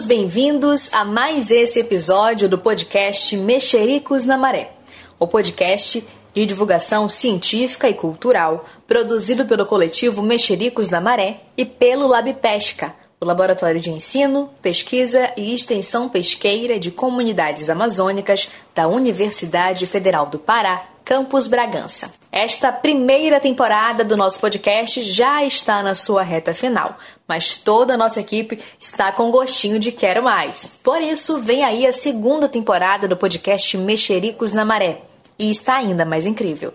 todos 0.00 0.06
bem-vindos 0.06 0.88
a 0.94 1.04
mais 1.04 1.50
esse 1.50 1.78
episódio 1.78 2.48
do 2.48 2.56
podcast 2.56 3.36
Mexericos 3.36 4.24
na 4.24 4.38
Maré, 4.38 4.70
o 5.18 5.26
podcast 5.26 6.02
de 6.32 6.46
divulgação 6.46 7.06
científica 7.06 7.86
e 7.86 7.92
cultural 7.92 8.64
produzido 8.86 9.44
pelo 9.44 9.66
coletivo 9.66 10.22
Mexericos 10.22 10.88
na 10.88 11.02
Maré 11.02 11.40
e 11.54 11.66
pelo 11.66 12.06
Lab 12.06 12.32
Pesca, 12.34 12.94
o 13.20 13.26
Laboratório 13.26 13.78
de 13.78 13.90
Ensino, 13.90 14.48
Pesquisa 14.62 15.32
e 15.36 15.52
Extensão 15.52 16.08
Pesqueira 16.08 16.78
de 16.78 16.90
Comunidades 16.90 17.68
Amazônicas 17.68 18.48
da 18.74 18.88
Universidade 18.88 19.84
Federal 19.84 20.26
do 20.26 20.38
Pará, 20.38 20.86
Campus 21.04 21.46
Bragança. 21.46 22.10
Esta 22.32 22.70
primeira 22.70 23.40
temporada 23.40 24.04
do 24.04 24.16
nosso 24.16 24.40
podcast 24.40 25.02
já 25.02 25.44
está 25.44 25.82
na 25.82 25.94
sua 25.94 26.22
reta 26.22 26.54
final, 26.54 26.98
mas 27.26 27.56
toda 27.56 27.94
a 27.94 27.96
nossa 27.96 28.20
equipe 28.20 28.60
está 28.78 29.10
com 29.10 29.30
gostinho 29.30 29.78
de 29.78 29.90
quero 29.90 30.22
mais. 30.22 30.78
Por 30.82 31.00
isso, 31.00 31.40
vem 31.40 31.64
aí 31.64 31.86
a 31.86 31.92
segunda 31.92 32.48
temporada 32.48 33.08
do 33.08 33.16
podcast 33.16 33.76
Mexericos 33.76 34.52
na 34.52 34.64
Maré 34.64 35.02
e 35.38 35.50
está 35.50 35.76
ainda 35.76 36.04
mais 36.04 36.26
incrível. 36.26 36.72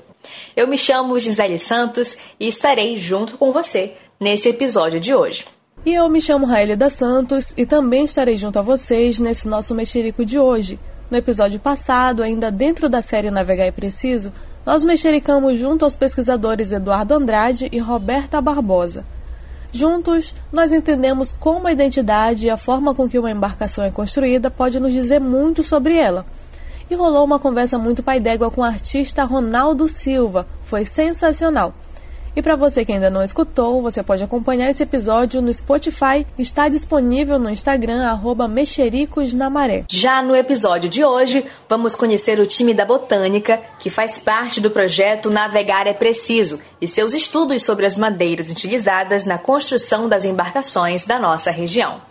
Eu 0.56 0.68
me 0.68 0.78
chamo 0.78 1.20
Gisele 1.20 1.60
Santos 1.60 2.18
e 2.40 2.48
estarei 2.48 2.98
junto 2.98 3.38
com 3.38 3.52
você 3.52 3.94
nesse 4.20 4.50
episódio 4.50 5.00
de 5.00 5.14
hoje. 5.14 5.46
E 5.86 5.94
eu 5.94 6.10
me 6.10 6.20
chamo 6.20 6.48
Raelida 6.48 6.90
Santos 6.90 7.54
e 7.56 7.66
também 7.66 8.06
estarei 8.06 8.36
junto 8.36 8.58
a 8.58 8.64
vocês 8.64 9.20
nesse 9.20 9.48
nosso 9.48 9.76
mexerico 9.76 10.26
de 10.26 10.40
hoje. 10.40 10.80
No 11.16 11.20
episódio 11.20 11.62
passado, 11.62 12.22
ainda 12.22 12.52
dentro 12.52 12.90
da 12.90 13.02
série 13.02 13.32
Navegar 13.32 13.64
é 13.64 13.72
Preciso, 13.72 14.34
nós 14.66 14.84
mexericamos 14.84 15.58
junto 15.58 15.86
aos 15.86 15.96
pesquisadores 15.96 16.74
Eduardo 16.74 17.14
Andrade 17.14 17.70
e 17.72 17.80
Roberta 17.80 18.42
Barbosa. 18.42 19.06
Juntos, 19.72 20.36
nós 20.52 20.74
entendemos 20.74 21.32
como 21.32 21.68
a 21.68 21.72
identidade 21.72 22.48
e 22.48 22.50
a 22.50 22.58
forma 22.58 22.94
com 22.94 23.08
que 23.08 23.18
uma 23.18 23.32
embarcação 23.32 23.86
é 23.86 23.90
construída 23.90 24.52
pode 24.52 24.78
nos 24.78 24.92
dizer 24.92 25.22
muito 25.22 25.64
sobre 25.64 25.96
ela 25.96 26.26
e 26.90 26.96
rolou 26.96 27.24
uma 27.24 27.40
conversa 27.40 27.78
muito 27.78 28.04
pai 28.04 28.20
d'égua 28.20 28.52
com 28.52 28.60
o 28.60 28.66
artista 28.66 29.24
Ronaldo 29.24 29.88
Silva. 29.88 30.46
Foi 30.66 30.84
sensacional. 30.84 31.74
E 32.36 32.42
para 32.42 32.58
você 32.58 32.84
que 32.84 32.92
ainda 32.92 33.10
não 33.10 33.24
escutou, 33.24 33.82
você 33.82 34.04
pode 34.04 34.22
acompanhar 34.22 34.70
esse 34.70 34.84
episódio 34.84 35.42
no 35.42 35.54
Spotify, 35.54 36.28
está 36.38 36.68
disponível 36.68 37.40
no 37.40 37.50
Instagram, 37.50 38.06
arroba 38.06 38.46
Mexericos 38.46 39.34
na 39.34 39.50
Maré. 39.50 39.86
Já 39.88 40.22
no 40.22 40.36
episódio 40.36 40.90
de 40.90 41.02
hoje, 41.02 41.46
vamos 41.70 41.96
conhecer 41.96 42.38
o 42.42 42.46
time 42.46 42.74
da 42.74 42.84
Botânica, 42.84 43.62
que 43.80 43.90
faz 43.90 44.20
parte 44.20 44.60
do 44.60 44.70
projeto 44.70 45.30
Navegar 45.30 45.88
é 45.88 45.94
Preciso, 45.94 46.60
e 46.82 46.90
seus 46.90 47.14
estudos 47.14 47.64
sobre 47.64 47.86
as 47.86 47.98
madeiras 47.98 48.50
utilizadas 48.50 49.24
na 49.24 49.38
construção 49.38 50.10
das 50.10 50.26
embarcações 50.26 51.06
da 51.06 51.18
nossa 51.18 51.52
região. 51.52 52.02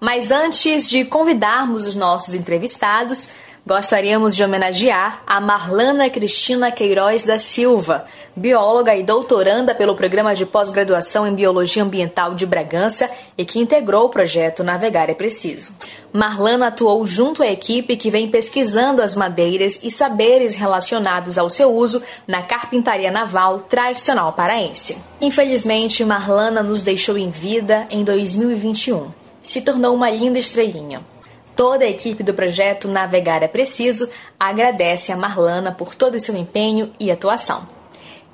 Mas 0.00 0.30
antes 0.30 0.88
de 0.88 1.04
convidarmos 1.04 1.86
os 1.88 1.96
nossos 1.96 2.34
entrevistados, 2.34 3.28
Gostaríamos 3.66 4.36
de 4.36 4.44
homenagear 4.44 5.22
a 5.26 5.40
Marlana 5.40 6.10
Cristina 6.10 6.70
Queiroz 6.70 7.24
da 7.24 7.38
Silva, 7.38 8.04
bióloga 8.36 8.94
e 8.94 9.02
doutoranda 9.02 9.74
pelo 9.74 9.94
Programa 9.94 10.34
de 10.34 10.44
Pós-Graduação 10.44 11.26
em 11.26 11.34
Biologia 11.34 11.82
Ambiental 11.82 12.34
de 12.34 12.44
Bragança 12.44 13.08
e 13.38 13.44
que 13.46 13.58
integrou 13.58 14.04
o 14.04 14.08
projeto 14.10 14.62
Navegar 14.62 15.08
é 15.08 15.14
Preciso. 15.14 15.72
Marlana 16.12 16.66
atuou 16.66 17.06
junto 17.06 17.42
à 17.42 17.46
equipe 17.46 17.96
que 17.96 18.10
vem 18.10 18.28
pesquisando 18.28 19.00
as 19.00 19.16
madeiras 19.16 19.80
e 19.82 19.90
saberes 19.90 20.54
relacionados 20.54 21.38
ao 21.38 21.48
seu 21.48 21.74
uso 21.74 22.02
na 22.28 22.42
carpintaria 22.42 23.10
naval 23.10 23.60
tradicional 23.60 24.34
paraense. 24.34 24.98
Infelizmente, 25.22 26.04
Marlana 26.04 26.62
nos 26.62 26.82
deixou 26.82 27.16
em 27.16 27.30
vida 27.30 27.86
em 27.90 28.04
2021. 28.04 29.10
Se 29.42 29.62
tornou 29.62 29.94
uma 29.94 30.10
linda 30.10 30.38
estrelinha. 30.38 31.13
Toda 31.56 31.84
a 31.84 31.88
equipe 31.88 32.22
do 32.22 32.34
projeto 32.34 32.88
Navegar 32.88 33.42
é 33.42 33.48
Preciso 33.48 34.08
agradece 34.38 35.12
a 35.12 35.16
Marlana 35.16 35.70
por 35.70 35.94
todo 35.94 36.16
o 36.16 36.20
seu 36.20 36.36
empenho 36.36 36.92
e 36.98 37.12
atuação. 37.12 37.68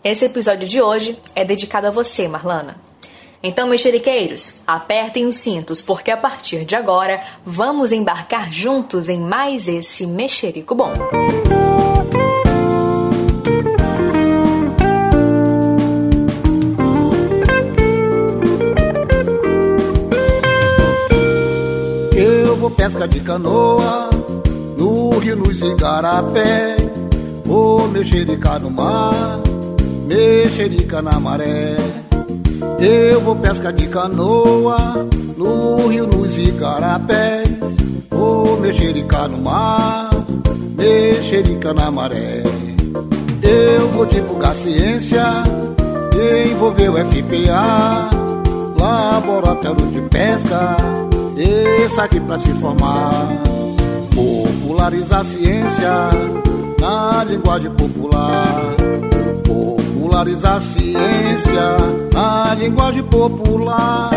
Esse 0.03 0.25
episódio 0.25 0.67
de 0.67 0.81
hoje 0.81 1.19
é 1.35 1.45
dedicado 1.45 1.87
a 1.87 1.91
você, 1.91 2.27
Marlana. 2.27 2.81
Então, 3.43 3.69
mexeriqueiros, 3.69 4.57
apertem 4.67 5.27
os 5.27 5.37
cintos, 5.37 5.83
porque 5.83 6.11
a 6.11 6.17
partir 6.17 6.65
de 6.65 6.75
agora 6.75 7.23
vamos 7.45 7.93
embarcar 7.93 8.51
juntos 8.51 9.09
em 9.09 9.19
mais 9.19 9.69
esse 9.69 10.07
Mexerico 10.07 10.75
Bom. 10.75 10.93
Pesca 22.81 23.07
de 23.07 23.21
canoa, 23.21 24.09
no 24.79 25.19
rio, 25.19 25.37
nos 25.37 25.61
igarapé, 25.61 26.79
vou 27.45 27.87
mexericar 27.87 28.59
no 28.59 28.71
mar, 28.71 29.39
mexerica 30.07 31.03
na 31.03 31.21
maré. 31.21 31.77
Eu 32.81 33.21
vou 33.21 33.37
pesca 33.37 33.71
de 33.71 33.87
canoa, 33.87 35.07
no 35.37 35.89
rio, 35.89 36.07
nos 36.07 36.39
igarapés, 36.39 37.51
vou 38.09 38.59
mexericar 38.59 39.29
no 39.29 39.37
mar, 39.37 40.09
mexerica 40.75 41.75
na 41.75 41.91
maré. 41.91 42.43
Eu 43.43 43.89
vou 43.91 44.07
divulgar 44.07 44.55
ciência, 44.55 45.23
envolver 46.51 46.89
o 46.89 46.95
FPA, 46.95 48.09
laboratório 48.79 49.87
de 49.89 50.01
pesca 50.09 50.79
Desça 51.41 52.03
aqui 52.03 52.21
pra 52.21 52.37
se 52.37 52.51
formar. 52.53 53.29
Popularizar 54.15 55.21
a 55.21 55.25
ciência 55.25 55.91
na 56.79 57.25
linguagem 57.25 57.71
popular. 57.71 58.75
Popularizar 59.47 60.57
a 60.57 60.61
ciência 60.61 61.77
na 62.13 62.55
linguagem 62.57 63.03
popular. 63.05 64.11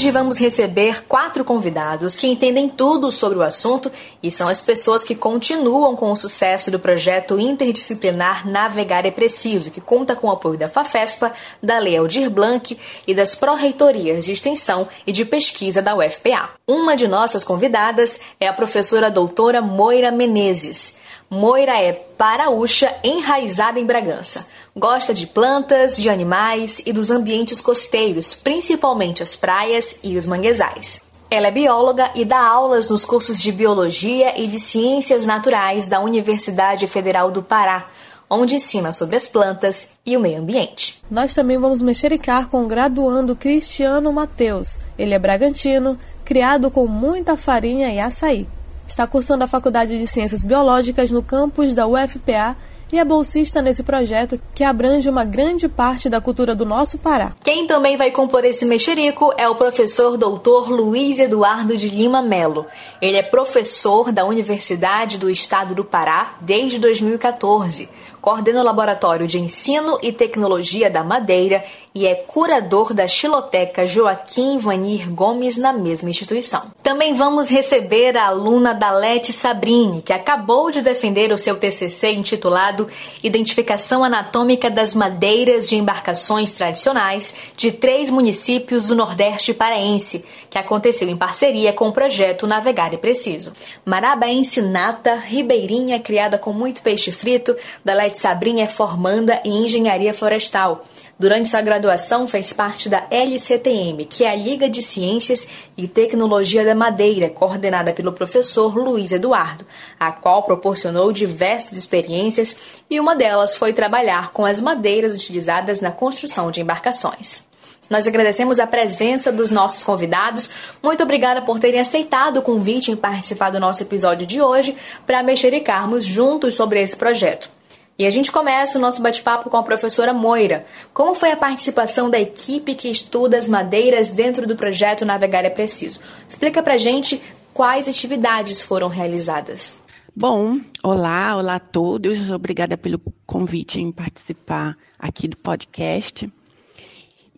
Hoje 0.00 0.10
vamos 0.10 0.38
receber 0.38 1.04
quatro 1.06 1.44
convidados 1.44 2.16
que 2.16 2.26
entendem 2.26 2.70
tudo 2.70 3.12
sobre 3.12 3.36
o 3.36 3.42
assunto 3.42 3.92
e 4.22 4.30
são 4.30 4.48
as 4.48 4.62
pessoas 4.62 5.04
que 5.04 5.14
continuam 5.14 5.94
com 5.94 6.10
o 6.10 6.16
sucesso 6.16 6.70
do 6.70 6.78
projeto 6.78 7.38
interdisciplinar 7.38 8.48
Navegar 8.48 9.04
é 9.04 9.10
Preciso, 9.10 9.70
que 9.70 9.78
conta 9.78 10.16
com 10.16 10.28
o 10.28 10.30
apoio 10.30 10.56
da 10.56 10.70
FAFESPA, 10.70 11.34
da 11.62 11.78
Lei 11.78 11.98
Aldir 11.98 12.30
Blanc 12.30 12.78
e 13.06 13.14
das 13.14 13.34
pró-reitorias 13.34 14.24
de 14.24 14.32
extensão 14.32 14.88
e 15.06 15.12
de 15.12 15.26
pesquisa 15.26 15.82
da 15.82 15.94
UFPA. 15.94 16.48
Uma 16.66 16.96
de 16.96 17.06
nossas 17.06 17.44
convidadas 17.44 18.18
é 18.40 18.48
a 18.48 18.54
professora 18.54 19.10
doutora 19.10 19.60
Moira 19.60 20.10
Menezes. 20.10 20.98
Moira 21.32 21.80
é 21.80 21.92
paraúcha 21.92 22.92
enraizada 23.04 23.78
em 23.78 23.86
Bragança. 23.86 24.48
Gosta 24.76 25.14
de 25.14 25.28
plantas, 25.28 25.96
de 25.96 26.10
animais 26.10 26.82
e 26.84 26.92
dos 26.92 27.08
ambientes 27.08 27.60
costeiros, 27.60 28.34
principalmente 28.34 29.22
as 29.22 29.36
praias 29.36 29.94
e 30.02 30.18
os 30.18 30.26
manguezais. 30.26 31.00
Ela 31.30 31.46
é 31.46 31.50
bióloga 31.52 32.10
e 32.16 32.24
dá 32.24 32.44
aulas 32.44 32.90
nos 32.90 33.04
cursos 33.04 33.38
de 33.38 33.52
Biologia 33.52 34.42
e 34.42 34.48
de 34.48 34.58
Ciências 34.58 35.24
Naturais 35.24 35.86
da 35.86 36.00
Universidade 36.00 36.88
Federal 36.88 37.30
do 37.30 37.44
Pará, 37.44 37.88
onde 38.28 38.56
ensina 38.56 38.92
sobre 38.92 39.14
as 39.14 39.28
plantas 39.28 39.90
e 40.04 40.16
o 40.16 40.20
meio 40.20 40.40
ambiente. 40.40 41.00
Nós 41.08 41.32
também 41.32 41.58
vamos 41.58 41.80
mexericar 41.80 42.48
com 42.48 42.64
o 42.64 42.66
graduando 42.66 43.36
Cristiano 43.36 44.12
Mateus. 44.12 44.80
Ele 44.98 45.14
é 45.14 45.18
bragantino, 45.18 45.96
criado 46.24 46.72
com 46.72 46.88
muita 46.88 47.36
farinha 47.36 47.88
e 47.88 48.00
açaí. 48.00 48.48
Está 48.90 49.06
cursando 49.06 49.44
a 49.44 49.46
Faculdade 49.46 49.96
de 49.96 50.04
Ciências 50.04 50.44
Biológicas 50.44 51.12
no 51.12 51.22
campus 51.22 51.72
da 51.72 51.86
UFPA 51.86 52.56
e 52.92 52.98
é 52.98 53.04
bolsista 53.04 53.62
nesse 53.62 53.84
projeto 53.84 54.38
que 54.52 54.64
abrange 54.64 55.08
uma 55.08 55.24
grande 55.24 55.68
parte 55.68 56.08
da 56.08 56.20
cultura 56.20 56.56
do 56.56 56.66
nosso 56.66 56.98
Pará. 56.98 57.36
Quem 57.44 57.68
também 57.68 57.96
vai 57.96 58.10
compor 58.10 58.44
esse 58.44 58.64
mexerico 58.64 59.32
é 59.38 59.48
o 59.48 59.54
professor 59.54 60.18
doutor 60.18 60.68
Luiz 60.68 61.20
Eduardo 61.20 61.76
de 61.76 61.88
Lima 61.88 62.20
Melo. 62.20 62.66
Ele 63.00 63.16
é 63.16 63.22
professor 63.22 64.10
da 64.10 64.24
Universidade 64.24 65.18
do 65.18 65.30
Estado 65.30 65.72
do 65.72 65.84
Pará 65.84 66.34
desde 66.40 66.80
2014, 66.80 67.88
coordena 68.20 68.60
o 68.60 68.64
Laboratório 68.64 69.28
de 69.28 69.38
Ensino 69.38 70.00
e 70.02 70.12
Tecnologia 70.12 70.90
da 70.90 71.04
Madeira 71.04 71.62
e 71.94 72.06
é 72.06 72.14
curador 72.14 72.94
da 72.94 73.08
Xiloteca 73.08 73.86
Joaquim 73.86 74.58
Vanir 74.58 75.10
Gomes 75.10 75.56
na 75.56 75.72
mesma 75.72 76.10
instituição. 76.10 76.70
Também 76.82 77.14
vamos 77.14 77.48
receber 77.48 78.16
a 78.16 78.26
aluna 78.26 78.72
Dalete 78.72 79.32
Sabrini, 79.32 80.02
que 80.02 80.12
acabou 80.12 80.70
de 80.70 80.82
defender 80.82 81.32
o 81.32 81.38
seu 81.38 81.56
TCC 81.56 82.12
intitulado 82.12 82.88
Identificação 83.22 84.04
Anatômica 84.04 84.70
das 84.70 84.94
Madeiras 84.94 85.68
de 85.68 85.76
Embarcações 85.76 86.54
Tradicionais 86.54 87.36
de 87.56 87.72
três 87.72 88.10
municípios 88.10 88.88
do 88.88 88.94
Nordeste 88.94 89.52
paraense, 89.52 90.24
que 90.48 90.58
aconteceu 90.58 91.08
em 91.08 91.16
parceria 91.16 91.72
com 91.72 91.88
o 91.88 91.92
projeto 91.92 92.46
Navegar 92.46 92.94
e 92.94 92.98
Preciso. 92.98 93.52
Marabaense 93.84 94.62
nata, 94.62 95.14
ribeirinha 95.14 95.98
criada 95.98 96.38
com 96.38 96.52
muito 96.52 96.82
peixe 96.82 97.10
frito, 97.10 97.56
Dalete 97.84 98.18
Sabrini 98.18 98.60
é 98.60 98.66
formanda 98.66 99.40
em 99.44 99.64
engenharia 99.64 100.14
florestal. 100.14 100.84
Durante 101.20 101.50
sua 101.50 101.60
graduação, 101.60 102.26
fez 102.26 102.50
parte 102.50 102.88
da 102.88 103.06
LCTM, 103.10 104.06
que 104.06 104.24
é 104.24 104.30
a 104.30 104.34
Liga 104.34 104.70
de 104.70 104.80
Ciências 104.80 105.46
e 105.76 105.86
Tecnologia 105.86 106.64
da 106.64 106.74
Madeira, 106.74 107.28
coordenada 107.28 107.92
pelo 107.92 108.14
professor 108.14 108.74
Luiz 108.74 109.12
Eduardo, 109.12 109.66
a 109.98 110.10
qual 110.12 110.44
proporcionou 110.44 111.12
diversas 111.12 111.76
experiências 111.76 112.56
e 112.88 112.98
uma 112.98 113.14
delas 113.14 113.54
foi 113.54 113.74
trabalhar 113.74 114.32
com 114.32 114.46
as 114.46 114.62
madeiras 114.62 115.14
utilizadas 115.14 115.82
na 115.82 115.92
construção 115.92 116.50
de 116.50 116.62
embarcações. 116.62 117.42
Nós 117.90 118.06
agradecemos 118.06 118.58
a 118.58 118.66
presença 118.66 119.30
dos 119.30 119.50
nossos 119.50 119.84
convidados. 119.84 120.48
Muito 120.82 121.02
obrigada 121.02 121.42
por 121.42 121.58
terem 121.58 121.80
aceitado 121.80 122.38
o 122.38 122.42
convite 122.42 122.92
em 122.92 122.96
participar 122.96 123.50
do 123.50 123.60
nosso 123.60 123.82
episódio 123.82 124.26
de 124.26 124.40
hoje 124.40 124.74
para 125.04 125.22
mexericarmos 125.22 126.02
juntos 126.02 126.54
sobre 126.54 126.80
esse 126.80 126.96
projeto. 126.96 127.59
E 128.00 128.06
a 128.06 128.10
gente 128.10 128.32
começa 128.32 128.78
o 128.78 128.80
nosso 128.80 129.02
bate-papo 129.02 129.50
com 129.50 129.58
a 129.58 129.62
professora 129.62 130.14
Moira. 130.14 130.64
Como 130.90 131.14
foi 131.14 131.32
a 131.32 131.36
participação 131.36 132.08
da 132.08 132.18
equipe 132.18 132.74
que 132.74 132.88
estuda 132.88 133.36
as 133.36 133.46
madeiras 133.46 134.10
dentro 134.10 134.46
do 134.46 134.56
projeto 134.56 135.04
Navegar 135.04 135.44
é 135.44 135.50
Preciso? 135.50 136.00
Explica 136.26 136.62
pra 136.62 136.78
gente 136.78 137.20
quais 137.52 137.86
atividades 137.86 138.58
foram 138.58 138.88
realizadas. 138.88 139.76
Bom, 140.16 140.58
olá, 140.82 141.36
olá 141.36 141.56
a 141.56 141.60
todos. 141.60 142.30
Obrigada 142.30 142.78
pelo 142.78 142.98
convite 143.26 143.78
em 143.78 143.92
participar 143.92 144.78
aqui 144.98 145.28
do 145.28 145.36
podcast. 145.36 146.32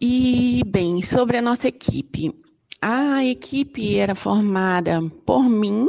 E, 0.01 0.63
bem, 0.65 1.03
sobre 1.03 1.39
a 1.39 1.43
nossa 1.43 1.67
equipe. 1.67 2.33
A 2.81 3.25
equipe 3.25 3.97
era 3.97 4.15
formada 4.15 5.03
por 5.27 5.43
mim, 5.43 5.89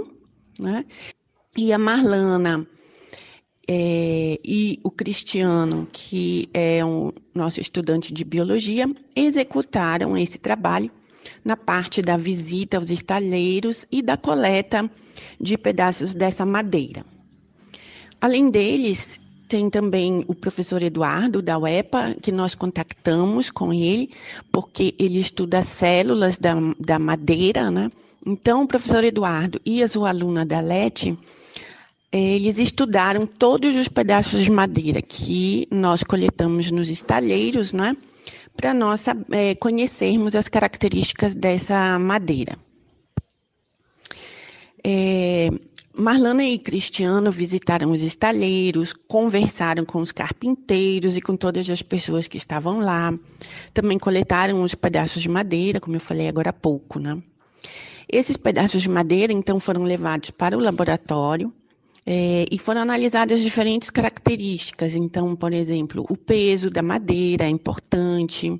né? 0.59 0.83
E 1.55 1.71
a 1.71 1.77
Marlana 1.77 2.67
é, 3.67 4.39
e 4.43 4.79
o 4.83 4.91
Cristiano, 4.91 5.87
que 5.91 6.49
é 6.53 6.83
um 6.83 7.11
nosso 7.33 7.61
estudante 7.61 8.13
de 8.13 8.23
biologia, 8.23 8.89
executaram 9.15 10.17
esse 10.17 10.37
trabalho 10.37 10.91
na 11.43 11.55
parte 11.55 12.01
da 12.01 12.17
visita 12.17 12.77
aos 12.77 12.89
estaleiros 12.89 13.85
e 13.91 14.01
da 14.01 14.17
coleta 14.17 14.89
de 15.39 15.57
pedaços 15.57 16.13
dessa 16.13 16.45
madeira. 16.45 17.05
Além 18.19 18.49
deles, 18.49 19.19
tem 19.47 19.69
também 19.69 20.25
o 20.27 20.35
professor 20.35 20.81
Eduardo 20.81 21.41
da 21.41 21.57
UEPA, 21.57 22.15
que 22.21 22.31
nós 22.31 22.55
contactamos 22.55 23.49
com 23.49 23.71
ele, 23.71 24.09
porque 24.51 24.95
ele 24.97 25.19
estuda 25.19 25.61
células 25.61 26.37
da, 26.37 26.55
da 26.79 26.99
madeira, 26.99 27.69
né? 27.69 27.91
Então, 28.25 28.63
o 28.63 28.67
professor 28.67 29.03
Eduardo 29.03 29.59
e 29.65 29.83
a 29.83 29.87
sua 29.87 30.09
aluna 30.09 30.45
da 30.45 30.61
LET 30.61 31.17
eles 32.19 32.59
estudaram 32.59 33.25
todos 33.25 33.75
os 33.75 33.87
pedaços 33.87 34.43
de 34.43 34.51
madeira 34.51 35.01
que 35.01 35.67
nós 35.71 36.03
coletamos 36.03 36.69
nos 36.69 36.87
estalheiros, 36.87 37.73
né? 37.73 37.97
Para 38.55 38.71
nós 38.71 39.03
é, 39.31 39.55
conhecermos 39.55 40.35
as 40.35 40.47
características 40.47 41.33
dessa 41.33 41.97
madeira. 41.97 42.55
É, 44.85 45.49
Marlana 45.91 46.43
e 46.43 46.59
Cristiano 46.59 47.31
visitaram 47.31 47.89
os 47.91 48.03
estaleiros, 48.03 48.93
conversaram 48.93 49.83
com 49.83 49.99
os 49.99 50.11
carpinteiros 50.11 51.17
e 51.17 51.21
com 51.21 51.35
todas 51.35 51.67
as 51.67 51.81
pessoas 51.81 52.27
que 52.27 52.37
estavam 52.37 52.79
lá. 52.79 53.11
Também 53.73 53.97
coletaram 53.97 54.61
os 54.61 54.75
pedaços 54.75 55.19
de 55.19 55.29
madeira, 55.29 55.79
como 55.79 55.95
eu 55.95 56.01
falei 56.01 56.27
agora 56.27 56.51
há 56.51 56.53
pouco, 56.53 56.99
né? 56.99 57.19
Esses 58.07 58.37
pedaços 58.37 58.83
de 58.83 58.89
madeira, 58.89 59.33
então, 59.33 59.59
foram 59.59 59.81
levados 59.81 60.29
para 60.29 60.55
o 60.55 60.61
laboratório 60.61 61.51
é, 62.05 62.45
e 62.51 62.57
foram 62.57 62.81
analisadas 62.81 63.41
diferentes 63.41 63.89
características. 63.89 64.95
Então, 64.95 65.35
por 65.35 65.53
exemplo, 65.53 66.05
o 66.09 66.17
peso 66.17 66.69
da 66.69 66.81
madeira 66.81 67.45
é 67.45 67.49
importante. 67.49 68.59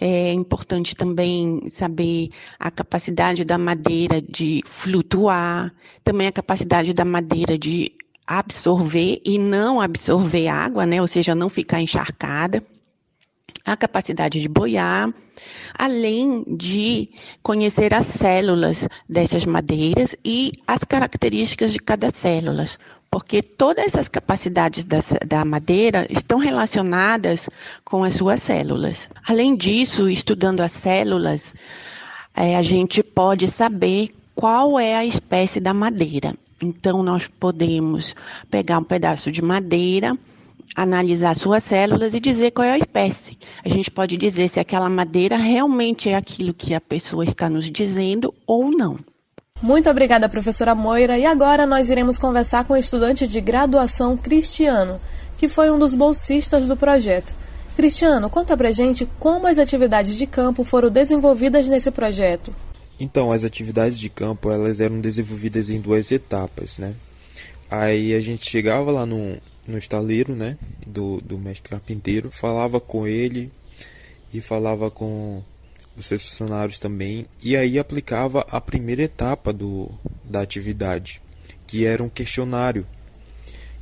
É 0.00 0.32
importante 0.32 0.94
também 0.94 1.68
saber 1.68 2.30
a 2.58 2.70
capacidade 2.70 3.44
da 3.44 3.58
madeira 3.58 4.22
de 4.22 4.62
flutuar, 4.64 5.74
também 6.02 6.26
a 6.26 6.32
capacidade 6.32 6.94
da 6.94 7.04
madeira 7.04 7.58
de 7.58 7.92
absorver 8.26 9.20
e 9.24 9.38
não 9.38 9.80
absorver 9.80 10.48
água, 10.48 10.86
né? 10.86 11.00
Ou 11.00 11.06
seja, 11.06 11.34
não 11.34 11.48
ficar 11.48 11.80
encharcada 11.80 12.62
a 13.64 13.76
capacidade 13.76 14.40
de 14.40 14.48
boiar, 14.48 15.12
além 15.74 16.44
de 16.56 17.10
conhecer 17.42 17.94
as 17.94 18.06
células 18.06 18.88
dessas 19.08 19.44
madeiras 19.44 20.16
e 20.24 20.52
as 20.66 20.84
características 20.84 21.72
de 21.72 21.78
cada 21.78 22.10
célula, 22.10 22.66
porque 23.10 23.42
todas 23.42 23.86
essas 23.86 24.08
capacidades 24.08 24.84
da, 24.84 24.98
da, 25.26 25.44
madeira 25.44 26.06
estão 26.10 26.38
relacionadas 26.38 27.48
com 27.84 28.04
as 28.04 28.14
suas 28.14 28.42
células. 28.42 29.08
Além 29.26 29.56
disso, 29.56 30.10
estudando 30.10 30.60
as 30.60 30.72
células, 30.72 31.54
é, 32.36 32.56
a 32.56 32.62
gente 32.62 33.02
pode 33.02 33.48
saber 33.48 34.10
qual 34.34 34.78
é 34.78 34.94
a 34.94 35.04
espécie 35.04 35.58
da 35.58 35.72
madeira. 35.72 36.34
Então, 36.62 37.02
nós 37.02 37.26
podemos 37.26 38.14
pegar 38.50 38.78
um 38.78 38.84
pedaço 38.84 39.32
de 39.32 39.40
madeira 39.40 40.16
analisar 40.74 41.34
suas 41.34 41.64
células 41.64 42.14
e 42.14 42.20
dizer 42.20 42.50
qual 42.50 42.66
é 42.66 42.72
a 42.72 42.78
espécie. 42.78 43.38
A 43.64 43.68
gente 43.68 43.90
pode 43.90 44.16
dizer 44.16 44.48
se 44.48 44.60
aquela 44.60 44.88
madeira 44.88 45.36
realmente 45.36 46.08
é 46.08 46.14
aquilo 46.14 46.54
que 46.54 46.74
a 46.74 46.80
pessoa 46.80 47.24
está 47.24 47.48
nos 47.48 47.70
dizendo 47.70 48.34
ou 48.46 48.70
não. 48.70 48.98
Muito 49.60 49.90
obrigada, 49.90 50.28
professora 50.28 50.74
Moira. 50.74 51.18
E 51.18 51.26
agora 51.26 51.66
nós 51.66 51.90
iremos 51.90 52.18
conversar 52.18 52.64
com 52.64 52.74
o 52.74 52.76
estudante 52.76 53.26
de 53.26 53.40
graduação 53.40 54.16
Cristiano, 54.16 55.00
que 55.36 55.48
foi 55.48 55.70
um 55.70 55.78
dos 55.78 55.94
bolsistas 55.94 56.68
do 56.68 56.76
projeto. 56.76 57.34
Cristiano, 57.76 58.30
conta 58.30 58.56
pra 58.56 58.70
gente 58.70 59.08
como 59.18 59.46
as 59.46 59.58
atividades 59.58 60.16
de 60.16 60.26
campo 60.26 60.64
foram 60.64 60.90
desenvolvidas 60.90 61.66
nesse 61.68 61.90
projeto. 61.90 62.54
Então, 63.00 63.30
as 63.30 63.44
atividades 63.44 63.98
de 63.98 64.08
campo, 64.08 64.50
elas 64.50 64.80
eram 64.80 65.00
desenvolvidas 65.00 65.70
em 65.70 65.80
duas 65.80 66.10
etapas, 66.10 66.78
né? 66.78 66.94
Aí 67.70 68.14
a 68.14 68.20
gente 68.20 68.50
chegava 68.50 68.90
lá 68.90 69.06
no, 69.06 69.36
no 69.68 69.78
estaleiro, 69.78 70.34
né, 70.34 70.56
do, 70.86 71.20
do 71.20 71.38
mestre 71.38 71.70
carpinteiro, 71.70 72.30
falava 72.30 72.80
com 72.80 73.06
ele 73.06 73.52
e 74.32 74.40
falava 74.40 74.90
com 74.90 75.42
os 75.96 76.06
seus 76.06 76.22
funcionários 76.22 76.78
também, 76.78 77.26
e 77.42 77.56
aí 77.56 77.78
aplicava 77.78 78.46
a 78.50 78.60
primeira 78.60 79.02
etapa 79.02 79.52
do, 79.52 79.90
da 80.24 80.40
atividade, 80.40 81.20
que 81.66 81.84
era 81.84 82.02
um 82.02 82.08
questionário, 82.08 82.86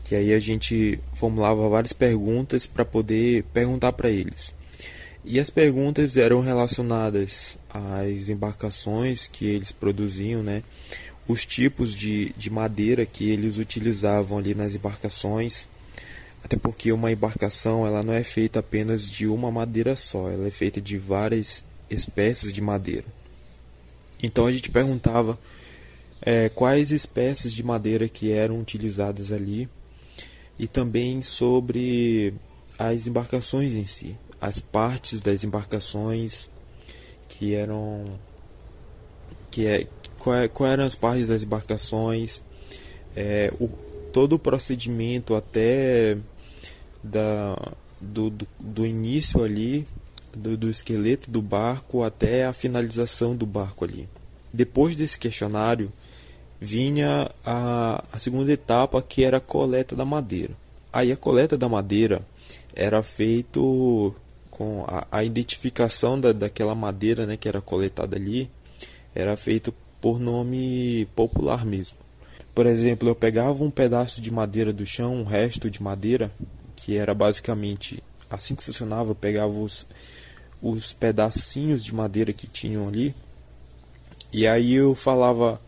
que 0.04 0.14
aí 0.14 0.32
a 0.32 0.40
gente 0.40 0.98
formulava 1.14 1.68
várias 1.68 1.92
perguntas 1.92 2.66
para 2.66 2.84
poder 2.84 3.44
perguntar 3.52 3.92
para 3.92 4.10
eles. 4.10 4.54
E 5.24 5.40
as 5.40 5.50
perguntas 5.50 6.16
eram 6.16 6.40
relacionadas 6.40 7.58
às 7.68 8.28
embarcações 8.28 9.26
que 9.26 9.44
eles 9.44 9.72
produziam, 9.72 10.42
né? 10.42 10.62
os 11.28 11.44
tipos 11.44 11.94
de, 11.94 12.32
de 12.36 12.50
madeira 12.50 13.04
que 13.04 13.28
eles 13.28 13.58
utilizavam 13.58 14.38
ali 14.38 14.54
nas 14.54 14.74
embarcações, 14.74 15.68
até 16.46 16.56
porque 16.56 16.92
uma 16.92 17.10
embarcação 17.10 17.84
ela 17.84 18.04
não 18.04 18.12
é 18.12 18.22
feita 18.22 18.60
apenas 18.60 19.10
de 19.10 19.26
uma 19.26 19.50
madeira 19.50 19.96
só, 19.96 20.30
ela 20.30 20.46
é 20.46 20.50
feita 20.52 20.80
de 20.80 20.96
várias 20.96 21.64
espécies 21.90 22.52
de 22.52 22.60
madeira. 22.60 23.04
Então 24.22 24.46
a 24.46 24.52
gente 24.52 24.70
perguntava 24.70 25.36
é, 26.22 26.48
quais 26.48 26.92
espécies 26.92 27.52
de 27.52 27.64
madeira 27.64 28.08
que 28.08 28.30
eram 28.30 28.60
utilizadas 28.60 29.32
ali 29.32 29.68
e 30.56 30.68
também 30.68 31.20
sobre 31.20 32.32
as 32.78 33.08
embarcações 33.08 33.74
em 33.74 33.84
si, 33.84 34.16
as 34.40 34.60
partes 34.60 35.20
das 35.20 35.42
embarcações 35.42 36.48
que 37.28 37.54
eram 37.54 38.04
que 39.50 39.66
é 39.66 39.88
quais 40.16 40.48
qual 40.54 40.70
eram 40.70 40.84
as 40.84 40.94
partes 40.94 41.26
das 41.26 41.42
embarcações, 41.42 42.40
é, 43.16 43.52
o, 43.58 43.68
todo 44.12 44.34
o 44.34 44.38
procedimento 44.38 45.34
até 45.34 46.16
da, 47.10 47.72
do, 48.00 48.30
do, 48.30 48.46
do 48.58 48.86
início 48.86 49.42
ali, 49.42 49.86
do, 50.34 50.56
do 50.56 50.70
esqueleto 50.70 51.30
do 51.30 51.40
barco 51.40 52.02
até 52.02 52.46
a 52.46 52.52
finalização 52.52 53.34
do 53.34 53.46
barco 53.46 53.84
ali. 53.84 54.08
Depois 54.52 54.96
desse 54.96 55.18
questionário, 55.18 55.90
vinha 56.60 57.30
a, 57.44 58.04
a 58.12 58.18
segunda 58.18 58.52
etapa 58.52 59.02
que 59.02 59.24
era 59.24 59.38
a 59.38 59.40
coleta 59.40 59.94
da 59.94 60.04
madeira. 60.04 60.54
Aí 60.92 61.12
a 61.12 61.16
coleta 61.16 61.56
da 61.56 61.68
madeira 61.68 62.22
era 62.74 63.02
feito 63.02 64.14
com 64.50 64.84
a, 64.86 65.06
a 65.10 65.24
identificação 65.24 66.18
da, 66.18 66.32
daquela 66.32 66.74
madeira 66.74 67.26
né, 67.26 67.36
que 67.36 67.48
era 67.48 67.60
coletada 67.60 68.16
ali 68.16 68.50
era 69.14 69.34
feito 69.34 69.74
por 70.00 70.20
nome 70.20 71.08
popular 71.16 71.64
mesmo. 71.64 71.96
Por 72.54 72.66
exemplo, 72.66 73.08
eu 73.08 73.14
pegava 73.14 73.64
um 73.64 73.70
pedaço 73.70 74.20
de 74.20 74.30
madeira 74.30 74.72
do 74.72 74.84
chão, 74.84 75.14
um 75.14 75.24
resto 75.24 75.70
de 75.70 75.82
madeira, 75.82 76.30
que 76.86 76.96
era 76.96 77.12
basicamente 77.12 78.00
assim 78.30 78.54
que 78.54 78.62
funcionava, 78.62 79.10
eu 79.10 79.14
pegava 79.16 79.52
os, 79.52 79.84
os 80.62 80.92
pedacinhos 80.92 81.84
de 81.84 81.92
madeira 81.92 82.32
que 82.32 82.46
tinham 82.46 82.86
ali, 82.86 83.12
e 84.32 84.46
aí 84.46 84.74
eu 84.74 84.94
falava, 84.94 85.60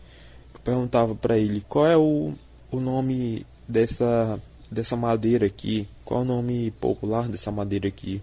eu 0.53 0.59
perguntava 0.61 1.13
para 1.13 1.37
ele 1.37 1.59
qual 1.67 1.85
é 1.85 1.97
o, 1.97 2.33
o 2.71 2.79
nome 2.79 3.45
dessa, 3.67 4.41
dessa 4.71 4.95
madeira 4.95 5.45
aqui, 5.45 5.89
qual 6.05 6.21
é 6.21 6.23
o 6.23 6.25
nome 6.25 6.71
popular 6.79 7.27
dessa 7.27 7.51
madeira 7.51 7.89
aqui. 7.89 8.21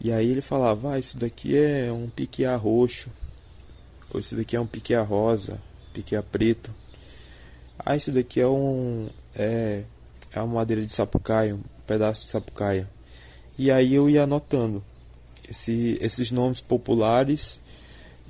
E 0.00 0.10
aí 0.10 0.30
ele 0.30 0.40
falava, 0.40 0.94
ah, 0.94 0.98
isso 0.98 1.16
daqui 1.16 1.56
é 1.56 1.92
um 1.92 2.08
piqueá 2.08 2.56
roxo, 2.56 3.08
ou 4.12 4.18
isso 4.18 4.34
daqui 4.34 4.56
é 4.56 4.60
um 4.60 4.66
piqueá 4.66 5.00
rosa, 5.04 5.60
piqueá 5.94 6.24
preto. 6.24 6.74
Ah, 7.78 7.94
isso 7.94 8.10
daqui 8.10 8.40
é 8.40 8.48
um 8.48 9.08
é, 9.32 9.84
é 10.32 10.40
uma 10.40 10.56
madeira 10.56 10.84
de 10.84 10.92
sapucaia, 10.92 11.56
um 11.90 11.92
pedaço 11.92 12.26
de 12.26 12.30
sapucaia. 12.30 12.88
E 13.58 13.70
aí 13.70 13.94
eu 13.94 14.08
ia 14.08 14.22
anotando 14.22 14.82
esse, 15.48 15.98
esses 16.00 16.30
nomes 16.30 16.60
populares 16.60 17.60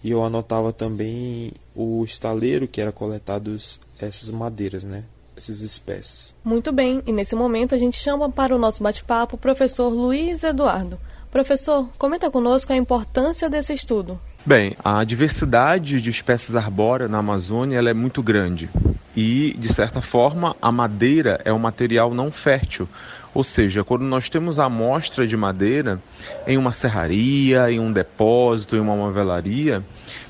e 0.03 0.11
eu 0.11 0.25
anotava 0.25 0.73
também 0.73 1.53
o 1.75 2.03
estaleiro 2.05 2.67
que 2.67 2.81
era 2.81 2.91
coletados 2.91 3.79
essas 3.99 4.31
madeiras, 4.31 4.83
né? 4.83 5.05
Essas 5.37 5.61
espécies. 5.61 6.35
Muito 6.43 6.73
bem, 6.73 7.03
e 7.07 7.13
nesse 7.13 7.35
momento 7.35 7.75
a 7.75 7.79
gente 7.79 7.99
chama 7.99 8.31
para 8.31 8.55
o 8.55 8.59
nosso 8.59 8.83
bate-papo 8.83 9.37
o 9.37 9.39
professor 9.39 9.89
Luiz 9.89 10.43
Eduardo. 10.43 10.99
Professor, 11.31 11.89
comenta 11.97 12.31
conosco 12.31 12.73
a 12.73 12.77
importância 12.77 13.49
desse 13.49 13.73
estudo. 13.73 14.19
Bem, 14.45 14.75
a 14.83 15.05
diversidade 15.05 16.01
de 16.01 16.09
espécies 16.09 16.57
arbóreas 16.57 17.11
na 17.11 17.19
Amazônia 17.19 17.77
ela 17.77 17.91
é 17.91 17.95
muito 17.95 18.23
grande 18.23 18.71
e, 19.15 19.55
de 19.59 19.69
certa 19.69 20.01
forma, 20.01 20.57
a 20.63 20.73
madeira 20.73 21.39
é 21.45 21.53
um 21.53 21.59
material 21.59 22.15
não 22.15 22.33
fértil. 22.33 22.89
Ou 23.35 23.45
seja, 23.45 23.85
quando 23.85 24.03
nós 24.03 24.31
temos 24.31 24.59
a 24.59 24.65
amostra 24.65 25.27
de 25.27 25.37
madeira 25.37 26.01
em 26.47 26.57
uma 26.57 26.73
serraria, 26.73 27.71
em 27.71 27.79
um 27.79 27.93
depósito, 27.93 28.77
em 28.77 28.81
uma 28.81 28.97
movelaria, 28.97 29.85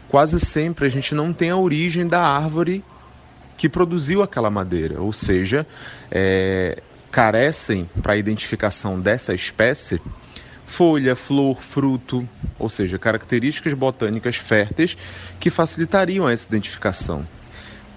quase 0.08 0.40
sempre 0.40 0.86
a 0.86 0.88
gente 0.88 1.14
não 1.14 1.32
tem 1.32 1.50
a 1.50 1.56
origem 1.56 2.04
da 2.06 2.20
árvore 2.20 2.84
que 3.56 3.68
produziu 3.68 4.24
aquela 4.24 4.50
madeira. 4.50 5.00
Ou 5.00 5.12
seja, 5.12 5.64
é, 6.10 6.82
carecem 7.12 7.88
para 8.02 8.14
a 8.14 8.16
identificação 8.16 8.98
dessa 8.98 9.32
espécie 9.32 10.00
folha, 10.70 11.16
flor, 11.16 11.60
fruto, 11.60 12.26
ou 12.56 12.68
seja, 12.68 12.96
características 12.96 13.74
botânicas 13.74 14.36
férteis 14.36 14.96
que 15.40 15.50
facilitariam 15.50 16.28
essa 16.28 16.46
identificação. 16.46 17.26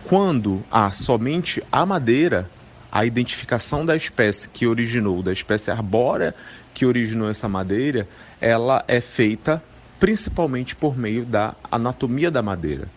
Quando 0.05 0.63
há 0.71 0.91
somente 0.91 1.63
a 1.71 1.85
madeira, 1.85 2.49
a 2.91 3.05
identificação 3.05 3.85
da 3.85 3.95
espécie 3.95 4.49
que 4.49 4.65
originou, 4.65 5.21
da 5.21 5.31
espécie 5.31 5.69
arbórea 5.69 6.33
que 6.73 6.83
originou 6.83 7.29
essa 7.29 7.47
madeira, 7.47 8.07
ela 8.41 8.83
é 8.87 8.99
feita 8.99 9.63
principalmente 9.99 10.75
por 10.75 10.97
meio 10.97 11.25
da 11.25 11.53
anatomia 11.71 12.31
da 12.31 12.41
madeira, 12.41 12.87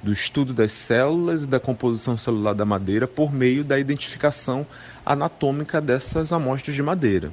do 0.00 0.12
estudo 0.12 0.54
das 0.54 0.72
células 0.72 1.42
e 1.42 1.46
da 1.48 1.58
composição 1.58 2.16
celular 2.16 2.54
da 2.54 2.64
madeira 2.64 3.08
por 3.08 3.32
meio 3.32 3.64
da 3.64 3.80
identificação 3.80 4.64
anatômica 5.04 5.80
dessas 5.80 6.32
amostras 6.32 6.76
de 6.76 6.82
madeira 6.84 7.32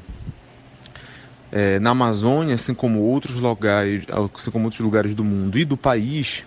é, 1.51 1.79
na 1.79 1.89
Amazônia, 1.89 2.55
assim 2.55 2.73
como 2.73 3.01
outros 3.01 3.35
lugares, 3.37 4.05
assim 4.33 4.49
como 4.49 4.65
outros 4.65 4.81
lugares 4.81 5.13
do 5.13 5.23
mundo 5.23 5.57
e 5.57 5.65
do 5.65 5.75
país, 5.75 6.45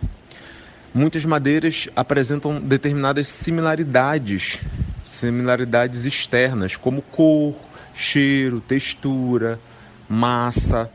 muitas 0.94 1.24
madeiras 1.26 1.88
apresentam 1.94 2.60
determinadas 2.60 3.28
similaridades, 3.28 4.60
similaridades 5.04 6.04
externas, 6.06 6.76
como 6.76 7.02
cor, 7.02 7.54
cheiro, 7.94 8.60
textura, 8.60 9.60
massa. 10.08 10.90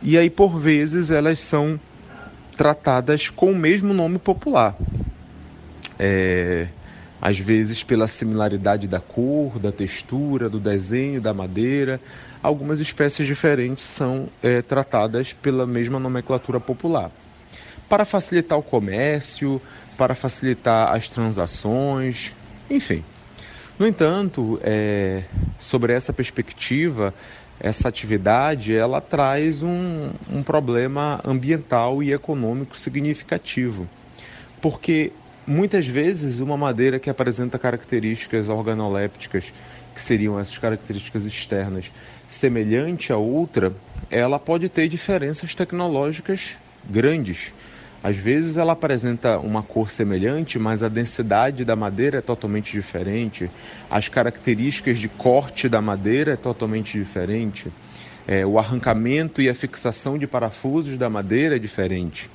E 0.00 0.16
aí, 0.16 0.30
por 0.30 0.58
vezes, 0.58 1.10
elas 1.10 1.40
são 1.40 1.78
tratadas 2.56 3.28
com 3.28 3.52
o 3.52 3.56
mesmo 3.56 3.92
nome 3.92 4.18
popular. 4.18 4.74
É, 5.98 6.68
às 7.20 7.38
vezes 7.38 7.82
pela 7.82 8.06
similaridade 8.06 8.86
da 8.86 9.00
cor, 9.00 9.58
da 9.58 9.72
textura, 9.72 10.48
do 10.48 10.60
desenho 10.60 11.20
da 11.20 11.34
madeira, 11.34 12.00
algumas 12.42 12.80
espécies 12.80 13.26
diferentes 13.26 13.84
são 13.84 14.28
é, 14.42 14.62
tratadas 14.62 15.32
pela 15.32 15.66
mesma 15.66 15.98
nomenclatura 15.98 16.60
popular. 16.60 17.10
Para 17.88 18.04
facilitar 18.04 18.58
o 18.58 18.62
comércio, 18.62 19.60
para 19.96 20.14
facilitar 20.14 20.94
as 20.94 21.08
transações, 21.08 22.34
enfim. 22.70 23.02
No 23.78 23.86
entanto, 23.86 24.60
é, 24.62 25.22
sobre 25.58 25.92
essa 25.92 26.12
perspectiva, 26.12 27.14
essa 27.60 27.88
atividade 27.88 28.74
ela 28.74 29.00
traz 29.00 29.62
um, 29.62 30.10
um 30.30 30.42
problema 30.42 31.20
ambiental 31.24 32.02
e 32.02 32.12
econômico 32.12 32.76
significativo, 32.76 33.88
porque 34.60 35.12
muitas 35.48 35.86
vezes 35.86 36.40
uma 36.40 36.58
madeira 36.58 36.98
que 36.98 37.08
apresenta 37.08 37.58
características 37.58 38.50
organolépticas, 38.50 39.50
que 39.94 40.00
seriam 40.00 40.38
essas 40.38 40.58
características 40.58 41.24
externas, 41.24 41.90
semelhante 42.28 43.14
a 43.14 43.16
outra, 43.16 43.72
ela 44.10 44.38
pode 44.38 44.68
ter 44.68 44.88
diferenças 44.88 45.54
tecnológicas 45.54 46.58
grandes. 46.84 47.50
Às 48.04 48.16
vezes 48.16 48.58
ela 48.58 48.74
apresenta 48.74 49.38
uma 49.38 49.62
cor 49.62 49.90
semelhante, 49.90 50.58
mas 50.58 50.82
a 50.82 50.88
densidade 50.88 51.64
da 51.64 51.74
madeira 51.74 52.18
é 52.18 52.20
totalmente 52.20 52.70
diferente, 52.70 53.50
as 53.90 54.06
características 54.06 54.98
de 54.98 55.08
corte 55.08 55.66
da 55.66 55.80
madeira 55.80 56.34
é 56.34 56.36
totalmente 56.36 56.98
diferente, 56.98 57.72
é, 58.26 58.44
o 58.44 58.58
arrancamento 58.58 59.40
e 59.40 59.48
a 59.48 59.54
fixação 59.54 60.18
de 60.18 60.26
parafusos 60.26 60.98
da 60.98 61.08
madeira 61.08 61.56
é 61.56 61.58
diferente. 61.58 62.30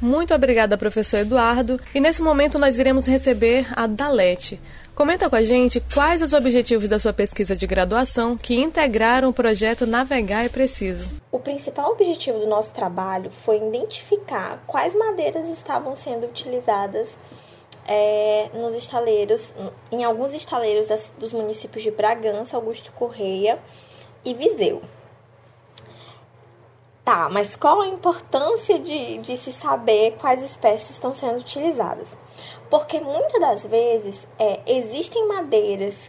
Muito 0.00 0.34
obrigada, 0.34 0.78
professor 0.78 1.18
Eduardo. 1.18 1.78
E 1.94 2.00
nesse 2.00 2.22
momento 2.22 2.58
nós 2.58 2.78
iremos 2.78 3.06
receber 3.06 3.66
a 3.76 3.86
Dalete. 3.86 4.58
Comenta 4.94 5.28
com 5.28 5.36
a 5.36 5.44
gente 5.44 5.82
quais 5.94 6.22
os 6.22 6.32
objetivos 6.32 6.88
da 6.88 6.98
sua 6.98 7.12
pesquisa 7.12 7.54
de 7.54 7.66
graduação 7.66 8.36
que 8.36 8.54
integraram 8.54 9.28
o 9.28 9.32
projeto 9.32 9.86
Navegar 9.86 10.44
é 10.44 10.48
Preciso. 10.48 11.20
O 11.30 11.38
principal 11.38 11.92
objetivo 11.92 12.38
do 12.38 12.46
nosso 12.46 12.70
trabalho 12.72 13.30
foi 13.30 13.58
identificar 13.58 14.62
quais 14.66 14.94
madeiras 14.94 15.48
estavam 15.48 15.94
sendo 15.94 16.26
utilizadas 16.26 17.16
é, 17.86 18.48
nos 18.54 18.74
estaleiros, 18.74 19.52
em 19.92 20.02
alguns 20.04 20.32
estaleiros 20.32 20.88
dos 21.18 21.32
municípios 21.32 21.82
de 21.82 21.90
Bragança, 21.90 22.56
Augusto 22.56 22.90
Correia 22.92 23.58
e 24.24 24.32
Viseu. 24.32 24.82
Tá, 27.10 27.28
mas 27.28 27.56
qual 27.56 27.80
a 27.80 27.88
importância 27.88 28.78
de, 28.78 29.18
de 29.18 29.36
se 29.36 29.52
saber 29.52 30.16
quais 30.20 30.44
espécies 30.44 30.90
estão 30.90 31.12
sendo 31.12 31.40
utilizadas? 31.40 32.16
Porque 32.70 33.00
muitas 33.00 33.40
das 33.40 33.66
vezes 33.66 34.24
é, 34.38 34.60
existem 34.64 35.26
madeiras 35.26 36.08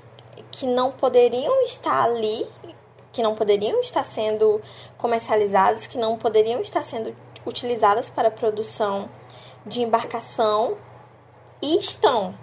que 0.51 0.67
não 0.67 0.91
poderiam 0.91 1.63
estar 1.63 2.03
ali, 2.03 2.48
que 3.12 3.24
não 3.24 3.34
poderiam 3.34 3.81
estar 3.81 4.03
sendo 4.03 4.62
comercializadas, 4.96 5.88
que 5.88 5.98
não 5.98 6.20
poderiam 6.20 6.62
estar 6.62 6.84
sendo 6.84 7.15
utilizadas 7.48 8.08
para 8.08 8.29
produção 8.29 9.10
de 9.65 9.81
embarcação 9.81 10.77
e 11.63 11.79
estão. 11.79 12.36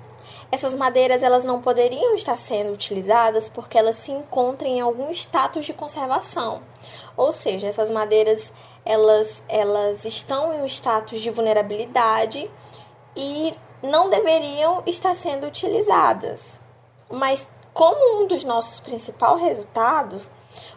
Essas 0.50 0.74
madeiras 0.74 1.22
elas 1.22 1.44
não 1.44 1.60
poderiam 1.60 2.14
estar 2.14 2.36
sendo 2.36 2.72
utilizadas 2.72 3.48
porque 3.48 3.76
elas 3.76 3.96
se 3.96 4.10
encontram 4.10 4.68
em 4.68 4.80
algum 4.80 5.10
status 5.10 5.66
de 5.66 5.74
conservação. 5.74 6.62
Ou 7.16 7.32
seja, 7.32 7.66
essas 7.66 7.90
madeiras 7.90 8.50
elas, 8.84 9.42
elas 9.46 10.06
estão 10.06 10.54
em 10.54 10.62
um 10.62 10.66
status 10.66 11.20
de 11.20 11.28
vulnerabilidade 11.30 12.50
e 13.14 13.52
não 13.82 14.08
deveriam 14.08 14.82
estar 14.86 15.14
sendo 15.14 15.46
utilizadas. 15.46 16.40
Mas 17.10 17.46
como 17.74 18.22
um 18.22 18.26
dos 18.26 18.44
nossos 18.44 18.80
principais 18.80 19.42
resultados 19.42 20.28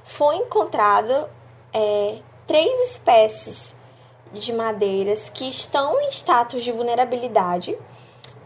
foi 0.04 0.36
encontrado 0.36 1.30
é, 1.74 2.20
três 2.46 2.92
espécies 2.92 3.74
de 4.34 4.51
madeiras 4.51 5.30
que 5.30 5.50
estão 5.50 6.00
em 6.01 6.10
status 6.10 6.63
de 6.63 6.72
vulnerabilidade 6.72 7.78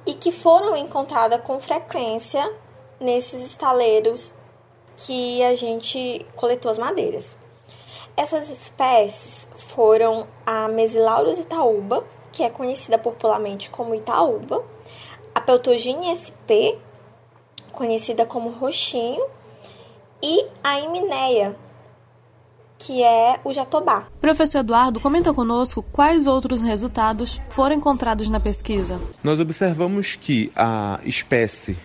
e 0.05 0.13
que 0.13 0.31
foram 0.31 0.75
encontradas 0.75 1.41
com 1.41 1.59
frequência 1.59 2.51
nesses 2.99 3.43
estaleiros 3.45 4.33
que 4.97 5.43
a 5.43 5.55
gente 5.55 6.25
coletou 6.35 6.71
as 6.71 6.77
madeiras. 6.77 7.35
Essas 8.15 8.49
espécies 8.49 9.47
foram 9.57 10.25
a 10.45 10.67
Mesilaurus 10.67 11.39
itaúba, 11.39 12.05
que 12.31 12.43
é 12.43 12.49
conhecida 12.49 12.97
popularmente 12.97 13.69
como 13.69 13.95
Itaúba, 13.95 14.63
a 15.33 15.41
Peltogine 15.41 16.11
sp, 16.15 16.79
conhecida 17.73 18.25
como 18.25 18.51
roxinho, 18.51 19.25
e 20.21 20.47
a 20.63 20.79
Imineia, 20.79 21.57
que 22.77 23.03
é 23.03 23.39
o 23.43 23.53
jatobá. 23.53 24.07
Professor 24.19 24.59
Eduardo, 24.59 24.99
comenta 24.99 25.33
conosco 25.33 25.83
quais 25.91 26.27
outros 26.27 26.61
resultados 26.61 27.41
foram 27.49 27.75
encontrados 27.75 28.29
na 28.29 28.39
pesquisa. 28.39 28.99
Nós 29.23 29.39
observamos 29.39 30.15
que 30.15 30.51
a 30.55 30.99
espécie 31.03 31.77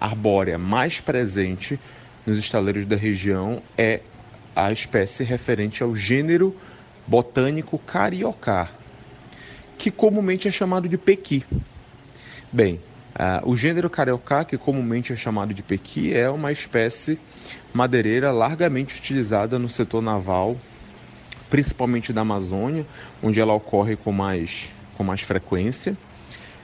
arbórea 0.00 0.56
mais 0.56 1.00
presente 1.00 1.78
nos 2.26 2.38
estaleiros 2.38 2.86
da 2.86 2.96
região 2.96 3.62
é 3.76 4.00
a 4.54 4.72
espécie 4.72 5.24
referente 5.24 5.82
ao 5.82 5.94
gênero 5.94 6.56
botânico 7.06 7.78
Cariocar, 7.78 8.72
que 9.76 9.90
comumente 9.90 10.48
é 10.48 10.50
chamado 10.50 10.88
de 10.88 10.96
pequi. 10.96 11.44
Bem, 12.52 12.80
uh, 13.20 13.48
o 13.48 13.54
gênero 13.54 13.90
Cariocar, 13.90 14.46
que 14.46 14.56
comumente 14.56 15.12
é 15.12 15.16
chamado 15.16 15.52
de 15.52 15.62
pequi, 15.62 16.14
é 16.14 16.30
uma 16.30 16.50
espécie 16.50 17.18
madeireira 17.72 18.32
largamente 18.32 18.98
utilizada 18.98 19.58
no 19.58 19.68
setor 19.68 20.00
naval, 20.00 20.56
principalmente 21.50 22.12
da 22.12 22.22
Amazônia, 22.22 22.86
onde 23.22 23.38
ela 23.38 23.52
ocorre 23.52 23.96
com 23.96 24.10
mais, 24.10 24.72
com 24.96 25.04
mais 25.04 25.20
frequência, 25.20 25.96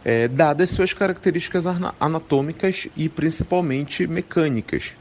é, 0.04 0.28
dadas 0.28 0.70
suas 0.70 0.94
características 0.94 1.66
anatômicas 2.00 2.88
e 2.96 3.08
principalmente 3.08 4.06
mecânicas. 4.06 4.92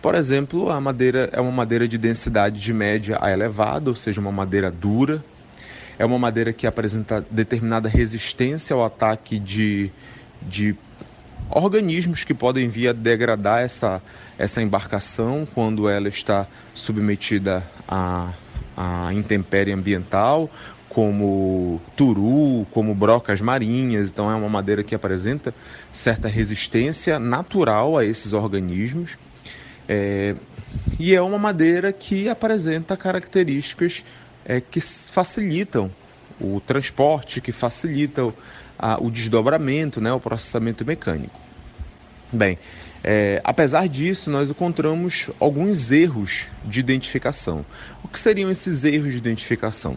Por 0.00 0.16
exemplo, 0.16 0.68
a 0.68 0.80
madeira 0.80 1.30
é 1.32 1.40
uma 1.40 1.52
madeira 1.52 1.86
de 1.86 1.96
densidade 1.96 2.58
de 2.58 2.72
média 2.72 3.18
a 3.20 3.30
elevada, 3.30 3.88
ou 3.88 3.94
seja, 3.94 4.20
uma 4.20 4.32
madeira 4.32 4.68
dura. 4.68 5.22
É 5.96 6.04
uma 6.04 6.18
madeira 6.18 6.52
que 6.52 6.66
apresenta 6.66 7.24
determinada 7.30 7.88
resistência 7.88 8.74
ao 8.74 8.84
ataque 8.84 9.38
de, 9.38 9.92
de 10.48 10.76
organismos 11.50 12.24
que 12.24 12.34
podem 12.34 12.68
vir 12.68 12.88
a 12.88 12.92
degradar 12.92 13.62
essa, 13.62 14.02
essa 14.38 14.62
embarcação 14.62 15.46
quando 15.54 15.88
ela 15.88 16.08
está 16.08 16.46
submetida 16.74 17.62
à, 17.86 18.32
à 18.76 19.12
intempérie 19.12 19.72
ambiental, 19.72 20.50
como 20.88 21.80
turu, 21.96 22.66
como 22.70 22.94
brocas 22.94 23.40
marinhas. 23.40 24.10
Então, 24.10 24.30
é 24.30 24.34
uma 24.34 24.48
madeira 24.48 24.82
que 24.82 24.94
apresenta 24.94 25.54
certa 25.90 26.28
resistência 26.28 27.18
natural 27.18 27.96
a 27.96 28.04
esses 28.04 28.32
organismos. 28.32 29.16
É, 29.88 30.36
e 30.98 31.14
é 31.14 31.20
uma 31.20 31.38
madeira 31.38 31.92
que 31.92 32.28
apresenta 32.28 32.96
características 32.96 34.04
é, 34.44 34.60
que 34.60 34.80
facilitam 34.80 35.90
o 36.40 36.60
transporte, 36.60 37.40
que 37.40 37.52
facilitam 37.52 38.32
a, 38.82 39.00
o 39.00 39.10
desdobramento, 39.10 40.00
né, 40.00 40.12
o 40.12 40.18
processamento 40.18 40.84
mecânico. 40.84 41.38
Bem, 42.32 42.58
é, 43.04 43.40
apesar 43.44 43.88
disso, 43.88 44.30
nós 44.30 44.50
encontramos 44.50 45.30
alguns 45.38 45.92
erros 45.92 46.48
de 46.64 46.80
identificação. 46.80 47.64
O 48.02 48.08
que 48.08 48.18
seriam 48.18 48.50
esses 48.50 48.84
erros 48.84 49.12
de 49.12 49.18
identificação? 49.18 49.96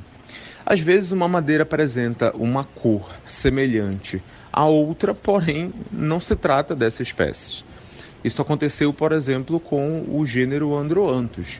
Às 0.65 0.79
vezes, 0.79 1.11
uma 1.11 1.27
madeira 1.27 1.63
apresenta 1.63 2.35
uma 2.35 2.63
cor 2.63 3.11
semelhante 3.25 4.21
a 4.51 4.65
outra, 4.65 5.13
porém 5.13 5.73
não 5.91 6.19
se 6.19 6.35
trata 6.35 6.75
dessa 6.75 7.03
espécie. 7.03 7.63
Isso 8.23 8.41
aconteceu, 8.41 8.93
por 8.93 9.11
exemplo, 9.11 9.59
com 9.59 10.05
o 10.09 10.25
gênero 10.25 10.75
Androanthus. 10.75 11.59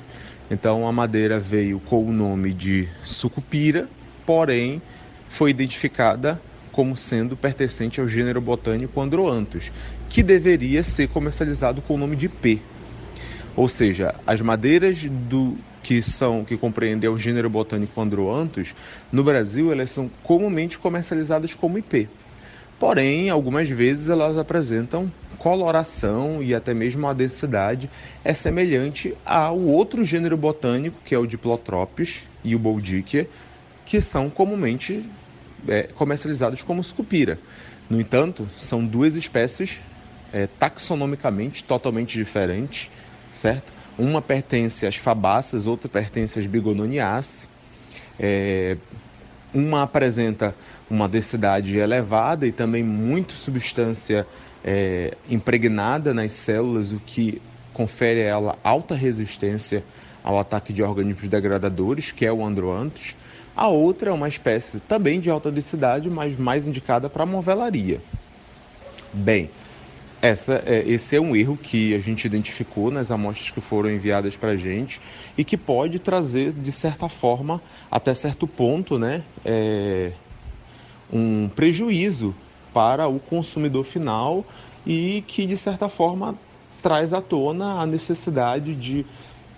Então 0.50 0.88
a 0.88 0.92
madeira 0.92 1.40
veio 1.40 1.80
com 1.80 2.06
o 2.06 2.12
nome 2.12 2.54
de 2.54 2.88
sucupira, 3.04 3.88
porém 4.26 4.82
foi 5.28 5.52
identificada 5.52 6.40
como 6.76 6.98
sendo 6.98 7.38
pertencente 7.38 8.02
ao 8.02 8.08
gênero 8.08 8.42
botânico 8.42 9.00
Androanthus, 9.00 9.72
que 10.10 10.22
deveria 10.22 10.84
ser 10.84 11.08
comercializado 11.08 11.82
com 11.82 11.96
o 11.96 11.98
nome 11.98 12.18
de 12.18 12.28
P. 12.28 12.60
Ou 13.56 13.70
seja, 13.70 14.14
as 14.28 14.42
madeiras 14.42 15.06
do 15.06 15.56
que 15.82 16.04
são 16.04 16.44
que 16.44 16.58
compreendem 16.58 17.10
o 17.10 17.18
gênero 17.18 17.50
botânico 17.50 18.02
Androanthus, 18.02 18.76
no 19.10 19.24
Brasil 19.24 19.72
elas 19.72 19.90
são 19.90 20.12
comumente 20.22 20.78
comercializadas 20.78 21.54
como 21.54 21.78
IP. 21.78 22.10
Porém, 22.78 23.30
algumas 23.30 23.70
vezes 23.70 24.10
elas 24.10 24.38
apresentam 24.38 25.10
coloração 25.38 26.44
e 26.44 26.54
até 26.54 26.74
mesmo 26.74 27.08
a 27.08 27.14
densidade 27.14 27.90
é 28.22 28.34
semelhante 28.34 29.16
ao 29.26 29.58
outro 29.58 30.04
gênero 30.04 30.36
botânico, 30.36 30.98
que 31.06 31.16
é 31.16 31.18
o 31.18 31.26
Diplotropis 31.26 32.24
e 32.44 32.54
o 32.54 32.60
Boldichia, 32.60 33.30
que 33.86 34.02
são 34.02 34.30
comumente 34.30 35.06
é, 35.68 35.84
comercializados 35.84 36.64
como 36.64 36.84
sucupira. 36.84 37.40
No 37.90 38.00
entanto, 38.00 38.50
são 38.58 38.86
duas 38.86 39.16
espécies 39.16 39.80
é, 40.34 40.48
taxonomicamente 40.48 41.64
totalmente 41.64 42.18
diferentes, 42.18 42.90
certo? 43.32 43.74
Uma 43.98 44.22
pertence 44.22 44.86
às 44.86 44.96
fabáceas, 44.96 45.68
outra 45.68 45.88
pertence 45.88 46.38
às 46.38 46.46
bigononiaceae. 46.46 47.48
É, 48.20 48.78
uma 49.54 49.84
apresenta 49.84 50.54
uma 50.90 51.08
densidade 51.08 51.78
elevada 51.78 52.46
e 52.46 52.52
também 52.52 52.84
muito 52.84 53.34
substância 53.34 54.28
é, 54.64 55.16
impregnada 55.30 56.14
nas 56.14 56.34
células, 56.34 56.92
o 56.92 57.00
que 57.00 57.42
confere 57.74 58.22
a 58.22 58.26
ela 58.26 58.60
alta 58.64 58.96
resistência 58.96 59.84
ao 60.24 60.40
ataque 60.40 60.74
de 60.74 60.82
organismos 60.84 61.30
degradadores, 61.30 62.12
que 62.12 62.26
é 62.26 62.34
o 62.34 62.44
androanthus. 62.44 63.16
A 63.56 63.68
outra 63.68 64.10
é 64.10 64.14
uma 64.14 64.28
espécie 64.28 64.80
também 64.82 65.20
de 65.20 65.30
alta 65.30 65.52
densidade, 65.52 66.10
mas 66.10 66.38
mais 66.38 66.68
indicada 66.68 67.10
para 67.10 67.26
movelaria. 67.26 68.02
Bem, 69.14 69.50
essa, 70.22 70.62
é, 70.66 70.84
esse 70.86 71.16
é 71.16 71.22
um 71.22 71.36
erro 71.36 71.56
que 71.56 71.94
a 71.94 72.00
gente 72.00 72.26
identificou 72.26 72.92
nas 72.92 73.12
amostras 73.12 73.52
que 73.52 73.62
foram 73.62 73.90
enviadas 73.90 74.36
para 74.36 74.50
a 74.50 74.58
gente 74.58 75.00
e 75.38 75.44
que 75.44 75.56
pode 75.56 76.00
trazer, 76.00 76.54
de 76.54 76.72
certa 76.72 77.08
forma, 77.08 77.62
até 77.90 78.14
certo 78.14 78.46
ponto, 78.46 79.00
né, 79.00 79.24
é, 79.46 80.12
um 81.14 81.48
prejuízo 81.48 82.36
para 82.74 83.08
o 83.08 83.20
consumidor 83.20 83.86
final 83.86 84.46
e 84.86 85.24
que, 85.28 85.46
de 85.46 85.56
certa 85.56 85.88
forma, 85.88 86.36
traz 86.82 87.14
à 87.14 87.22
tona 87.22 87.80
a 87.80 87.86
necessidade 87.86 88.76
de, 88.76 89.06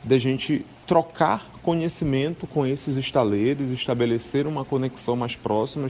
de 0.04 0.14
a 0.14 0.18
gente 0.18 0.66
trocar 0.88 1.52
conhecimento 1.62 2.48
com 2.48 2.66
esses 2.66 2.96
estaleiros, 2.96 3.72
estabelecer 3.72 4.48
uma 4.48 4.64
conexão 4.64 5.18
mais 5.18 5.36
próxima 5.36 5.90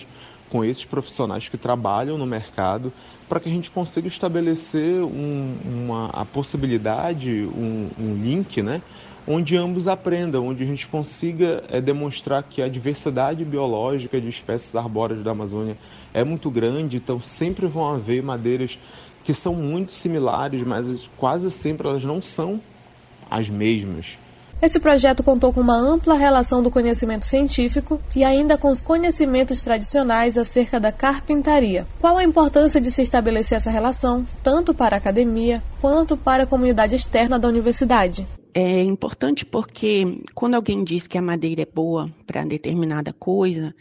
com 0.49 0.65
esses 0.65 0.85
profissionais 0.85 1.47
que 1.47 1.57
trabalham 1.57 2.17
no 2.17 2.25
mercado, 2.25 2.91
para 3.29 3.39
que 3.39 3.47
a 3.47 3.51
gente 3.51 3.69
consiga 3.69 4.07
estabelecer 4.07 5.03
um, 5.03 5.55
uma, 5.63 6.07
a 6.07 6.25
possibilidade, 6.25 7.47
um, 7.53 7.89
um, 7.99 8.15
link, 8.15 8.61
né, 8.61 8.81
onde 9.27 9.55
ambos 9.57 9.87
aprendam, 9.87 10.47
onde 10.47 10.63
a 10.63 10.65
gente 10.65 10.87
consiga 10.87 11.63
é, 11.69 11.79
demonstrar 11.81 12.41
que 12.43 12.61
a 12.61 12.69
diversidade 12.69 13.43
biológica 13.43 14.19
de 14.19 14.29
espécies 14.29 14.75
arbóreas 14.75 15.21
da 15.21 15.31
Amazônia 15.31 15.77
é 16.13 16.23
muito 16.23 16.49
grande, 16.49 16.97
então 16.97 17.21
sempre 17.21 17.67
vão 17.67 17.93
haver 17.93 18.23
madeiras 18.23 18.79
que 19.23 19.33
são 19.33 19.53
muito 19.53 19.91
similares, 19.91 20.63
mas 20.63 21.09
quase 21.17 21.51
sempre 21.51 21.87
elas 21.87 22.03
não 22.03 22.21
são 22.21 22.61
as 23.29 23.49
mesmas. 23.49 24.17
Esse 24.59 24.79
projeto 24.79 25.23
contou 25.23 25.53
com 25.53 25.61
uma 25.61 25.77
ampla 25.77 26.15
relação 26.15 26.63
do 26.63 26.71
conhecimento 26.71 27.27
científico 27.27 28.01
e 28.15 28.23
ainda 28.23 28.57
com 28.57 28.71
os 28.71 28.81
conhecimentos 28.81 29.61
tradicionais 29.61 30.35
acerca 30.35 30.79
da 30.79 30.91
carpintaria. 30.91 31.85
Qual 32.01 32.17
a 32.17 32.23
importância 32.23 32.81
de 32.81 32.89
se 32.89 33.03
estabelecer 33.03 33.57
essa 33.57 33.69
relação, 33.69 34.25
tanto 34.41 34.73
para 34.73 34.95
a 34.95 34.97
academia 34.97 35.63
quanto 35.79 36.17
para 36.17 36.43
a 36.43 36.47
comunidade 36.47 36.95
externa 36.95 37.37
da 37.37 37.47
universidade? 37.47 38.27
É 38.51 38.81
importante 38.81 39.45
porque 39.45 40.23
quando 40.33 40.55
alguém 40.55 40.83
diz 40.83 41.05
que 41.05 41.19
a 41.19 41.21
madeira 41.21 41.61
é 41.61 41.67
boa 41.71 42.09
para 42.25 42.43
determinada 42.43 43.13
coisa, 43.13 43.75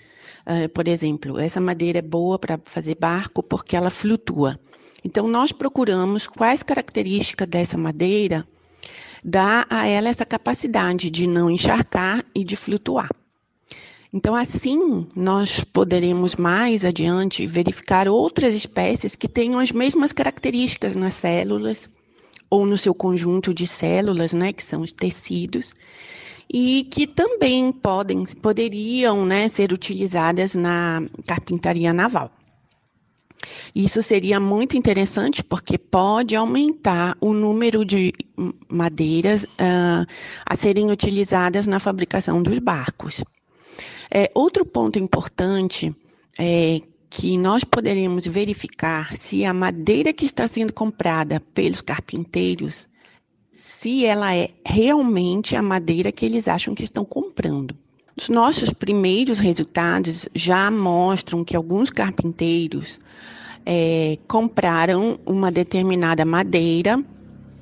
uh, 0.46 0.68
por 0.68 0.86
exemplo, 0.86 1.38
essa 1.38 1.58
madeira 1.58 2.00
é 2.00 2.02
boa 2.02 2.38
para 2.38 2.60
fazer 2.64 2.96
barco 3.00 3.42
porque 3.42 3.74
ela 3.76 3.88
flutua. 3.88 4.60
Então, 5.02 5.26
nós 5.26 5.52
procuramos 5.52 6.26
quais 6.26 6.62
características 6.62 7.48
dessa 7.48 7.78
madeira 7.78 8.46
dá 9.28 9.66
a 9.68 9.88
ela 9.88 10.08
essa 10.08 10.24
capacidade 10.24 11.10
de 11.10 11.26
não 11.26 11.50
encharcar 11.50 12.24
e 12.32 12.44
de 12.44 12.54
flutuar. 12.54 13.10
Então, 14.12 14.36
assim, 14.36 15.04
nós 15.16 15.64
poderemos 15.64 16.36
mais 16.36 16.84
adiante 16.84 17.44
verificar 17.44 18.06
outras 18.06 18.54
espécies 18.54 19.16
que 19.16 19.26
tenham 19.26 19.58
as 19.58 19.72
mesmas 19.72 20.12
características 20.12 20.94
nas 20.94 21.14
células 21.14 21.90
ou 22.48 22.64
no 22.64 22.78
seu 22.78 22.94
conjunto 22.94 23.52
de 23.52 23.66
células, 23.66 24.32
né, 24.32 24.52
que 24.52 24.62
são 24.62 24.82
os 24.82 24.92
tecidos, 24.92 25.74
e 26.48 26.84
que 26.88 27.04
também 27.04 27.72
podem, 27.72 28.24
poderiam 28.40 29.26
né, 29.26 29.48
ser 29.48 29.72
utilizadas 29.72 30.54
na 30.54 31.02
carpintaria 31.26 31.92
naval. 31.92 32.30
Isso 33.74 34.02
seria 34.02 34.40
muito 34.40 34.76
interessante 34.76 35.44
porque 35.44 35.78
pode 35.78 36.34
aumentar 36.34 37.16
o 37.20 37.32
número 37.32 37.84
de 37.84 38.12
madeiras 38.68 39.44
uh, 39.44 40.06
a 40.44 40.56
serem 40.56 40.90
utilizadas 40.90 41.66
na 41.66 41.78
fabricação 41.78 42.42
dos 42.42 42.58
barcos. 42.58 43.22
É, 44.10 44.30
outro 44.34 44.64
ponto 44.64 44.98
importante 44.98 45.94
é 46.38 46.80
que 47.10 47.36
nós 47.38 47.64
poderemos 47.64 48.26
verificar 48.26 49.16
se 49.16 49.44
a 49.44 49.52
madeira 49.52 50.12
que 50.12 50.26
está 50.26 50.46
sendo 50.46 50.72
comprada 50.72 51.40
pelos 51.54 51.80
carpinteiros 51.80 52.88
se 53.52 54.04
ela 54.04 54.34
é 54.34 54.50
realmente 54.64 55.54
a 55.54 55.62
madeira 55.62 56.10
que 56.10 56.26
eles 56.26 56.48
acham 56.48 56.74
que 56.74 56.84
estão 56.84 57.04
comprando. 57.04 57.76
Os 58.18 58.30
nossos 58.30 58.72
primeiros 58.72 59.38
resultados 59.38 60.26
já 60.34 60.70
mostram 60.70 61.44
que 61.44 61.54
alguns 61.54 61.90
carpinteiros 61.90 62.98
é, 63.64 64.18
compraram 64.26 65.20
uma 65.26 65.52
determinada 65.52 66.24
madeira, 66.24 67.04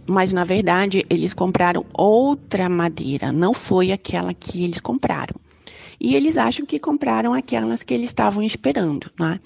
mas 0.07 0.33
na 0.33 0.45
verdade 0.45 1.05
eles 1.11 1.35
compraram 1.35 1.85
outra 1.93 2.69
madeira, 2.69 3.33
não 3.33 3.53
foi 3.53 3.91
aquela 3.91 4.33
que 4.33 4.63
eles 4.63 4.81
compraram 4.81 5.35
e 6.01 6.15
eles 6.15 6.37
acham 6.37 6.67
que 6.67 6.79
compraram 6.79 7.33
aquelas 7.33 7.83
que 7.83 7.95
eles 7.95 8.11
estavam 8.11 8.43
esperando. 8.43 9.11
Né? 9.19 9.41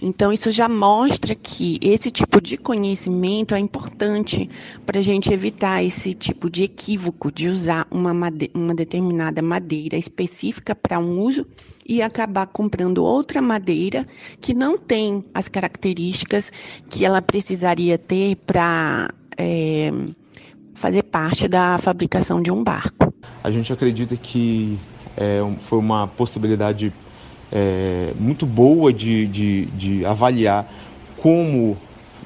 Então, 0.00 0.32
isso 0.32 0.50
já 0.50 0.68
mostra 0.68 1.34
que 1.34 1.78
esse 1.82 2.10
tipo 2.10 2.40
de 2.40 2.56
conhecimento 2.56 3.54
é 3.54 3.58
importante 3.58 4.48
para 4.84 4.98
a 4.98 5.02
gente 5.02 5.32
evitar 5.32 5.82
esse 5.82 6.14
tipo 6.14 6.50
de 6.50 6.64
equívoco 6.64 7.30
de 7.30 7.48
usar 7.48 7.86
uma, 7.90 8.12
uma 8.54 8.74
determinada 8.74 9.42
madeira 9.42 9.96
específica 9.96 10.74
para 10.74 10.98
um 10.98 11.20
uso 11.20 11.46
e 11.86 12.02
acabar 12.02 12.46
comprando 12.46 13.04
outra 13.04 13.42
madeira 13.42 14.06
que 14.40 14.54
não 14.54 14.78
tem 14.78 15.24
as 15.34 15.48
características 15.48 16.52
que 16.88 17.04
ela 17.04 17.20
precisaria 17.20 17.98
ter 17.98 18.36
para 18.36 19.12
é, 19.36 19.90
fazer 20.74 21.02
parte 21.02 21.48
da 21.48 21.78
fabricação 21.78 22.40
de 22.40 22.50
um 22.50 22.62
barco. 22.62 23.12
A 23.42 23.50
gente 23.50 23.72
acredita 23.72 24.16
que 24.16 24.78
é, 25.16 25.40
foi 25.62 25.78
uma 25.78 26.06
possibilidade 26.06 26.92
é, 27.50 28.12
muito 28.18 28.46
boa 28.46 28.92
de, 28.92 29.26
de, 29.26 29.66
de 29.66 30.04
avaliar 30.04 30.66
como 31.16 31.76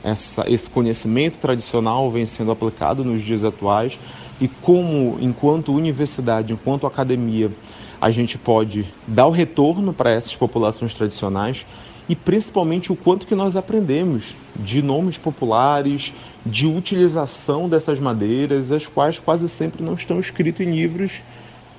essa, 0.03 0.45
esse 0.51 0.69
conhecimento 0.69 1.39
tradicional 1.39 2.11
vem 2.11 2.27
sendo 2.27 2.51
aplicado 2.51 3.03
nos 3.03 3.23
dias 3.23 3.43
atuais 3.43 3.99
e 4.41 4.49
como, 4.49 5.17
enquanto 5.21 5.73
universidade, 5.73 6.53
enquanto 6.53 6.87
academia, 6.87 7.51
a 8.01 8.11
gente 8.11 8.37
pode 8.37 8.85
dar 9.07 9.27
o 9.27 9.31
retorno 9.31 9.95
para 9.95 10.11
essas 10.11 10.37
populações 10.37 10.93
tradicionais 10.93 11.65
e 12.07 12.15
principalmente 12.15 12.93
o 12.93 12.97
quanto 12.97 13.27
que 13.27 13.35
nós 13.35 13.57
aprendemos 13.57 14.35
de 14.55 14.83
nomes 14.83 15.17
populares, 15.17 16.13
de 16.45 16.67
utilização 16.67 17.67
dessas 17.67 17.99
madeiras, 17.99 18.71
as 18.71 18.87
quais 18.87 19.19
quase 19.19 19.49
sempre 19.49 19.83
não 19.83 19.95
estão 19.95 20.21
escritos 20.21 20.61
em 20.61 20.71
livros 20.71 21.23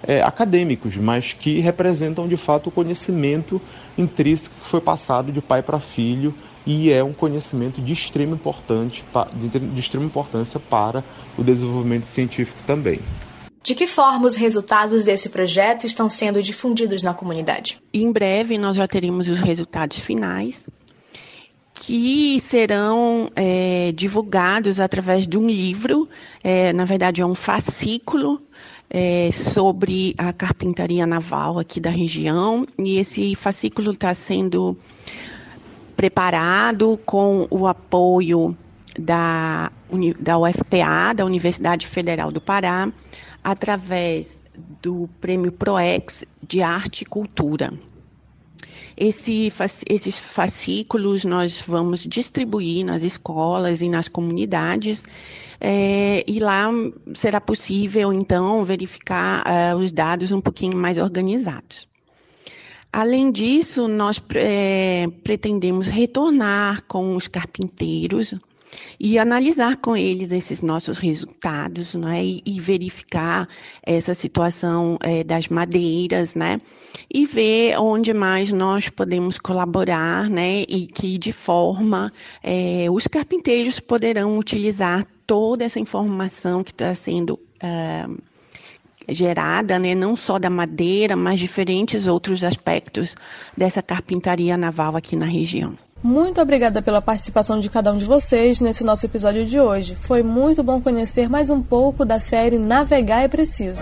é, 0.07 0.21
acadêmicos, 0.21 0.95
mas 0.97 1.33
que 1.33 1.59
representam 1.59 2.27
de 2.27 2.37
fato 2.37 2.67
o 2.67 2.71
conhecimento 2.71 3.61
intrínseco 3.97 4.55
que 4.61 4.67
foi 4.67 4.81
passado 4.81 5.31
de 5.31 5.41
pai 5.41 5.61
para 5.61 5.79
filho 5.79 6.33
e 6.65 6.91
é 6.91 7.03
um 7.03 7.13
conhecimento 7.13 7.81
de 7.81 7.93
extrema, 7.93 8.35
importante, 8.35 9.05
de 9.33 9.79
extrema 9.79 10.05
importância 10.05 10.59
para 10.59 11.03
o 11.37 11.43
desenvolvimento 11.43 12.05
científico 12.05 12.59
também. 12.65 12.99
De 13.63 13.73
que 13.73 13.87
forma 13.87 14.27
os 14.27 14.35
resultados 14.35 15.05
desse 15.05 15.29
projeto 15.29 15.87
estão 15.87 16.07
sendo 16.07 16.41
difundidos 16.41 17.01
na 17.01 17.13
comunidade? 17.13 17.79
Em 17.91 18.11
breve 18.11 18.57
nós 18.57 18.75
já 18.75 18.87
teremos 18.87 19.27
os 19.27 19.39
resultados 19.39 19.99
finais, 19.99 20.63
que 21.73 22.39
serão 22.39 23.29
é, 23.35 23.91
divulgados 23.93 24.79
através 24.79 25.27
de 25.27 25.37
um 25.37 25.47
livro, 25.47 26.07
é, 26.43 26.71
na 26.73 26.85
verdade 26.85 27.21
é 27.21 27.25
um 27.25 27.35
fascículo 27.35 28.41
é, 28.89 29.29
sobre 29.31 30.13
a 30.17 30.31
carpintaria 30.31 31.05
naval 31.05 31.59
aqui 31.59 31.79
da 31.79 31.89
região, 31.89 32.65
e 32.77 32.97
esse 32.97 33.35
fascículo 33.35 33.91
está 33.91 34.13
sendo 34.13 34.77
preparado 35.95 36.99
com 37.05 37.47
o 37.49 37.67
apoio 37.67 38.55
da, 38.99 39.71
da 40.19 40.37
UFPA, 40.37 41.13
da 41.15 41.25
Universidade 41.25 41.87
Federal 41.87 42.31
do 42.31 42.41
Pará, 42.41 42.91
através 43.43 44.43
do 44.81 45.09
Prêmio 45.19 45.51
PROEX 45.51 46.25
de 46.41 46.61
Arte 46.61 47.01
e 47.01 47.05
Cultura. 47.05 47.73
Esse, 48.97 49.51
esses 49.89 50.19
fascículos 50.19 51.25
nós 51.25 51.61
vamos 51.67 52.01
distribuir 52.01 52.85
nas 52.85 53.03
escolas 53.03 53.81
e 53.81 53.89
nas 53.89 54.07
comunidades 54.07 55.03
é, 55.59 56.23
e 56.27 56.39
lá 56.39 56.69
será 57.13 57.39
possível, 57.39 58.11
então, 58.13 58.63
verificar 58.63 59.43
uh, 59.45 59.77
os 59.77 59.91
dados 59.91 60.31
um 60.31 60.41
pouquinho 60.41 60.77
mais 60.77 60.97
organizados. 60.97 61.87
Além 62.91 63.31
disso, 63.31 63.87
nós 63.87 64.21
é, 64.35 65.07
pretendemos 65.23 65.87
retornar 65.87 66.83
com 66.87 67.15
os 67.15 67.27
carpinteiros 67.27 68.33
e 69.07 69.19
analisar 69.19 69.77
com 69.77 69.95
eles 69.95 70.31
esses 70.31 70.63
nossos 70.63 70.97
resultados, 70.97 71.93
né, 71.93 72.25
e, 72.25 72.41
e 72.43 72.59
verificar 72.59 73.47
essa 73.83 74.15
situação 74.15 74.97
é, 74.99 75.23
das 75.23 75.47
madeiras, 75.47 76.33
né, 76.33 76.59
e 77.07 77.23
ver 77.23 77.77
onde 77.77 78.15
mais 78.15 78.51
nós 78.51 78.89
podemos 78.89 79.37
colaborar, 79.37 80.27
né, 80.27 80.63
e 80.67 80.87
que 80.87 81.19
de 81.19 81.31
forma 81.31 82.11
é, 82.41 82.87
os 82.89 83.05
carpinteiros 83.05 83.79
poderão 83.79 84.39
utilizar 84.39 85.05
toda 85.27 85.63
essa 85.63 85.79
informação 85.79 86.63
que 86.63 86.71
está 86.71 86.95
sendo 86.95 87.35
uh, 87.35 88.17
gerada, 89.07 89.77
né, 89.77 89.93
não 89.93 90.15
só 90.15 90.39
da 90.39 90.49
madeira, 90.49 91.15
mas 91.15 91.39
diferentes 91.39 92.07
outros 92.07 92.43
aspectos 92.43 93.15
dessa 93.55 93.83
carpintaria 93.83 94.57
naval 94.57 94.95
aqui 94.95 95.15
na 95.15 95.27
região. 95.27 95.77
Muito 96.05 96.39
obrigada 96.39 96.83
pela 96.83 97.01
participação 97.01 97.59
de 97.59 97.67
cada 97.67 97.91
um 97.91 97.97
de 97.97 98.05
vocês 98.05 98.59
nesse 98.59 98.83
nosso 98.83 99.03
episódio 99.07 99.43
de 99.43 99.59
hoje. 99.59 99.97
Foi 99.99 100.21
muito 100.21 100.61
bom 100.61 100.79
conhecer 100.79 101.27
mais 101.27 101.49
um 101.49 101.63
pouco 101.63 102.05
da 102.05 102.19
série 102.19 102.59
Navegar 102.59 103.23
é 103.23 103.27
Preciso. 103.27 103.81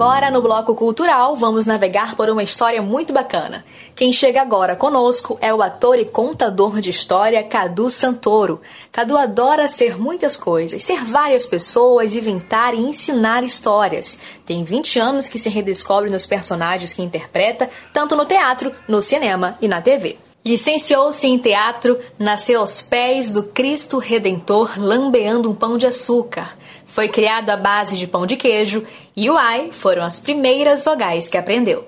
Agora, 0.00 0.30
no 0.30 0.40
bloco 0.40 0.74
cultural, 0.74 1.36
vamos 1.36 1.66
navegar 1.66 2.16
por 2.16 2.30
uma 2.30 2.42
história 2.42 2.80
muito 2.80 3.12
bacana. 3.12 3.66
Quem 3.94 4.14
chega 4.14 4.40
agora 4.40 4.74
conosco 4.74 5.36
é 5.42 5.52
o 5.52 5.60
ator 5.60 5.98
e 5.98 6.06
contador 6.06 6.80
de 6.80 6.88
história 6.88 7.44
Cadu 7.44 7.90
Santoro. 7.90 8.62
Cadu 8.90 9.14
adora 9.14 9.68
ser 9.68 9.98
muitas 9.98 10.38
coisas, 10.38 10.82
ser 10.82 11.04
várias 11.04 11.46
pessoas, 11.46 12.14
inventar 12.14 12.72
e 12.72 12.78
ensinar 12.78 13.44
histórias. 13.44 14.18
Tem 14.46 14.64
20 14.64 14.98
anos 14.98 15.28
que 15.28 15.38
se 15.38 15.50
redescobre 15.50 16.08
nos 16.08 16.26
personagens 16.26 16.94
que 16.94 17.02
interpreta, 17.02 17.68
tanto 17.92 18.16
no 18.16 18.24
teatro, 18.24 18.74
no 18.88 19.02
cinema 19.02 19.58
e 19.60 19.68
na 19.68 19.82
TV. 19.82 20.16
Licenciou-se 20.42 21.26
em 21.26 21.36
teatro, 21.36 21.98
nasceu 22.18 22.60
aos 22.60 22.80
pés 22.80 23.30
do 23.30 23.42
Cristo 23.42 23.98
Redentor 23.98 24.72
lambeando 24.78 25.50
um 25.50 25.54
pão 25.54 25.76
de 25.76 25.84
açúcar. 25.84 26.56
Foi 26.90 27.08
criado 27.08 27.50
à 27.50 27.56
base 27.56 27.96
de 27.96 28.08
pão 28.08 28.26
de 28.26 28.36
queijo 28.36 28.84
e 29.14 29.30
o 29.30 29.36
ai 29.36 29.70
foram 29.70 30.02
as 30.02 30.18
primeiras 30.18 30.82
vogais 30.82 31.28
que 31.28 31.38
aprendeu. 31.38 31.86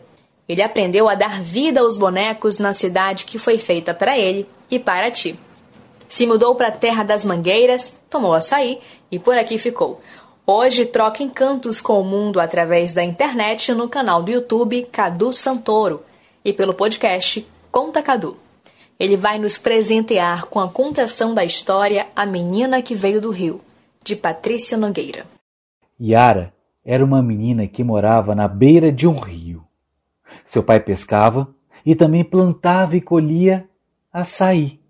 Ele 0.49 0.63
aprendeu 0.63 1.09
a 1.09 1.17
dar 1.17 1.43
vida 1.43 1.81
aos 1.81 1.97
bonecos 1.97 2.59
na 2.59 2.73
cidade 2.73 3.25
que 3.25 3.37
foi 3.37 3.59
feita 3.59 3.93
para 3.93 4.17
ele 4.17 4.49
e 4.71 4.79
para 4.79 5.11
ti. 5.11 5.37
Se 6.07 6.25
mudou 6.25 6.55
para 6.55 6.69
a 6.69 6.73
terra 6.73 7.03
das 7.03 7.25
mangueiras, 7.25 7.99
tomou 8.09 8.33
açaí 8.33 8.79
e 9.11 9.19
por 9.19 9.37
aqui 9.37 9.59
ficou. 9.59 10.01
Hoje 10.47 10.87
troca 10.87 11.25
encantos 11.25 11.81
com 11.81 12.01
o 12.01 12.05
mundo 12.05 12.39
através 12.39 12.95
da 12.95 13.03
internet 13.03 13.73
no 13.73 13.89
canal 13.89 14.23
do 14.23 14.31
YouTube 14.31 14.87
Cadu 14.93 15.33
Santoro 15.33 16.05
e 16.45 16.53
pelo 16.53 16.75
podcast 16.75 17.45
Conta 17.73 18.03
Cadu. 18.03 18.37
Ele 19.01 19.17
vai 19.17 19.37
nos 19.37 19.59
presentear 19.59 20.47
com 20.47 20.61
a 20.61 20.69
contação 20.69 21.35
da 21.35 21.45
história 21.45 22.07
A 22.15 22.25
Menina 22.25 22.81
que 22.81 22.95
Veio 22.95 23.21
do 23.21 23.31
Rio 23.31 23.61
de 24.05 24.17
Patrícia 24.17 24.77
Nogueira. 24.77 25.27
Yara 26.01 26.53
era 26.85 27.05
uma 27.05 27.23
menina 27.23 27.67
que 27.67 27.85
morava 27.85 28.35
na 28.35 28.49
beira 28.49 28.91
de 28.91 29.07
um 29.07 29.15
rio. 29.15 29.65
Seu 30.45 30.63
pai 30.63 30.81
pescava 30.81 31.55
e 31.87 31.95
também 31.95 32.25
plantava 32.25 32.97
e 32.97 33.01
colhia 33.01 33.69
açaí, 34.13 34.81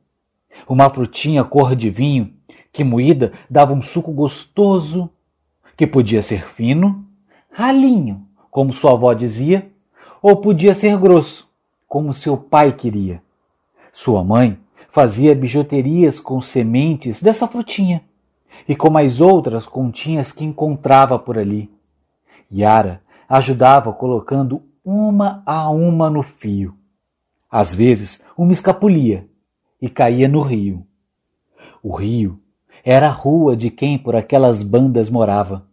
uma 0.68 0.88
frutinha 0.88 1.44
cor 1.44 1.76
de 1.76 1.90
vinho 1.90 2.32
que 2.72 2.82
moída 2.82 3.32
dava 3.48 3.74
um 3.74 3.82
suco 3.82 4.12
gostoso 4.12 5.10
que 5.76 5.86
podia 5.86 6.22
ser 6.22 6.48
fino, 6.48 7.06
ralinho, 7.50 8.26
como 8.50 8.72
sua 8.72 8.92
avó 8.92 9.12
dizia, 9.12 9.70
ou 10.22 10.36
podia 10.36 10.74
ser 10.74 10.96
grosso, 10.98 11.50
como 11.86 12.14
seu 12.14 12.36
pai 12.36 12.72
queria. 12.72 13.22
Sua 13.92 14.24
mãe 14.24 14.58
fazia 14.90 15.34
bijuterias 15.34 16.18
com 16.18 16.40
sementes 16.40 17.22
dessa 17.22 17.46
frutinha 17.46 18.02
e 18.68 18.76
com 18.76 18.90
mais 18.90 19.20
outras 19.20 19.66
continhas 19.66 20.32
que 20.32 20.44
encontrava 20.44 21.18
por 21.18 21.38
ali. 21.38 21.70
Yara 22.52 23.02
ajudava 23.28 23.92
colocando 23.92 24.62
uma 24.84 25.42
a 25.46 25.70
uma 25.70 26.10
no 26.10 26.22
fio. 26.22 26.76
Às 27.50 27.74
vezes, 27.74 28.24
uma 28.36 28.52
escapulia 28.52 29.28
e 29.80 29.88
caía 29.88 30.28
no 30.28 30.42
rio. 30.42 30.86
O 31.82 31.94
rio 31.94 32.40
era 32.84 33.08
a 33.08 33.10
rua 33.10 33.56
de 33.56 33.70
quem 33.70 33.98
por 33.98 34.16
aquelas 34.16 34.62
bandas 34.62 35.08
morava. 35.08 35.66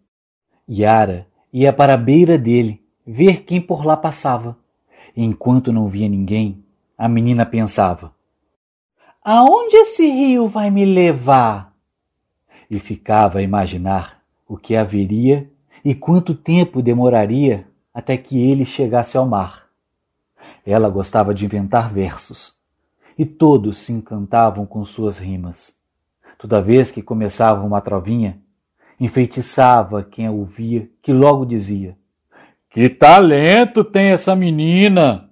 Yara 0.69 1.27
ia 1.51 1.73
para 1.73 1.95
a 1.95 1.97
beira 1.97 2.37
dele 2.37 2.83
ver 3.05 3.43
quem 3.43 3.59
por 3.59 3.85
lá 3.85 3.97
passava. 3.97 4.57
Enquanto 5.15 5.73
não 5.73 5.87
via 5.87 6.07
ninguém, 6.07 6.63
a 6.97 7.09
menina 7.09 7.45
pensava: 7.45 8.13
Aonde 9.23 9.75
esse 9.75 10.05
rio 10.05 10.47
vai 10.47 10.69
me 10.69 10.85
levar? 10.85 11.68
E 12.69 12.79
ficava 12.79 13.39
a 13.39 13.41
imaginar 13.41 14.21
o 14.47 14.57
que 14.57 14.75
haveria 14.75 15.49
e 15.83 15.95
quanto 15.95 16.35
tempo 16.35 16.81
demoraria 16.81 17.67
até 17.93 18.17
que 18.17 18.39
ele 18.39 18.65
chegasse 18.65 19.17
ao 19.17 19.27
mar. 19.27 19.67
Ela 20.65 20.89
gostava 20.89 21.33
de 21.33 21.45
inventar 21.45 21.91
versos, 21.91 22.55
e 23.17 23.25
todos 23.25 23.79
se 23.79 23.91
encantavam 23.91 24.65
com 24.65 24.85
suas 24.85 25.19
rimas. 25.19 25.77
Toda 26.37 26.61
vez 26.61 26.91
que 26.91 27.01
começava 27.01 27.65
uma 27.65 27.81
trovinha, 27.81 28.39
enfeitiçava 28.99 30.03
quem 30.03 30.27
a 30.27 30.31
ouvia, 30.31 30.89
que 31.01 31.11
logo 31.11 31.45
dizia: 31.45 31.97
Que 32.69 32.89
talento 32.89 33.83
tem 33.83 34.11
essa 34.11 34.35
menina! 34.35 35.29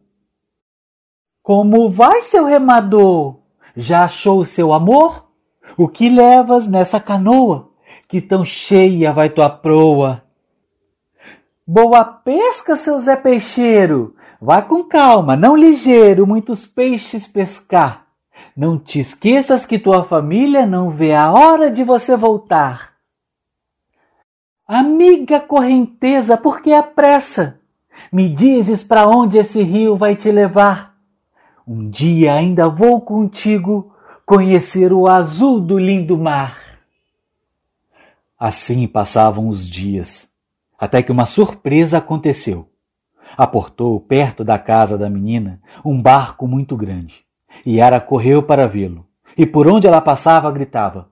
Como 1.42 1.90
vai, 1.90 2.22
seu 2.22 2.44
remador? 2.44 3.40
Já 3.74 4.04
achou 4.04 4.40
o 4.40 4.46
seu 4.46 4.74
amor? 4.74 5.27
O 5.76 5.88
que 5.88 6.10
levas 6.10 6.68
nessa 6.68 7.00
canoa? 7.00 7.72
Que 8.08 8.22
tão 8.22 8.46
cheia 8.46 9.12
vai 9.12 9.30
tua 9.30 9.50
proa? 9.50 10.24
Boa 11.66 12.06
pesca, 12.06 12.78
seu 12.78 13.00
Zé 13.00 13.16
Peixeiro! 13.16 14.16
Vá 14.40 14.62
com 14.62 14.84
calma, 14.84 15.36
não 15.36 15.58
ligeiro, 15.58 16.28
muitos 16.28 16.66
peixes 16.66 17.28
pescar. 17.28 18.06
Não 18.56 18.78
te 18.78 19.00
esqueças 19.00 19.66
que 19.66 19.80
tua 19.80 20.04
família 20.04 20.66
não 20.66 20.92
vê 20.92 21.14
a 21.14 21.32
hora 21.32 21.72
de 21.72 21.84
você 21.84 22.16
voltar. 22.16 22.94
Amiga 24.68 25.40
correnteza, 25.40 26.38
por 26.38 26.62
que 26.62 26.72
a 26.72 26.84
pressa? 26.84 27.60
Me 28.12 28.30
dizes 28.30 28.84
para 28.84 29.08
onde 29.08 29.38
esse 29.38 29.62
rio 29.64 29.98
vai 29.98 30.16
te 30.16 30.32
levar? 30.32 30.96
Um 31.68 31.90
dia 31.90 32.34
ainda 32.34 32.70
vou 32.70 33.02
contigo 33.02 33.92
conhecer 34.28 34.92
o 34.92 35.08
azul 35.08 35.62
do 35.62 35.80
lindo 35.80 36.18
mar. 36.18 36.82
Assim 38.38 38.86
passavam 38.86 39.48
os 39.48 39.66
dias, 39.66 40.30
até 40.78 41.02
que 41.02 41.14
uma 41.14 41.26
surpresa 41.26 42.00
aconteceu. 42.00 42.70
Aportou 43.38 43.98
perto 44.02 44.44
da 44.44 44.60
casa 44.60 44.98
da 44.98 45.10
menina 45.10 45.62
um 45.84 46.02
barco 46.02 46.46
muito 46.46 46.76
grande. 46.76 47.26
Yara 47.66 48.02
correu 48.02 48.44
para 48.44 48.68
vê-lo, 48.68 49.08
e 49.38 49.46
por 49.46 49.66
onde 49.66 49.88
ela 49.88 50.02
passava 50.02 50.52
gritava: 50.52 51.10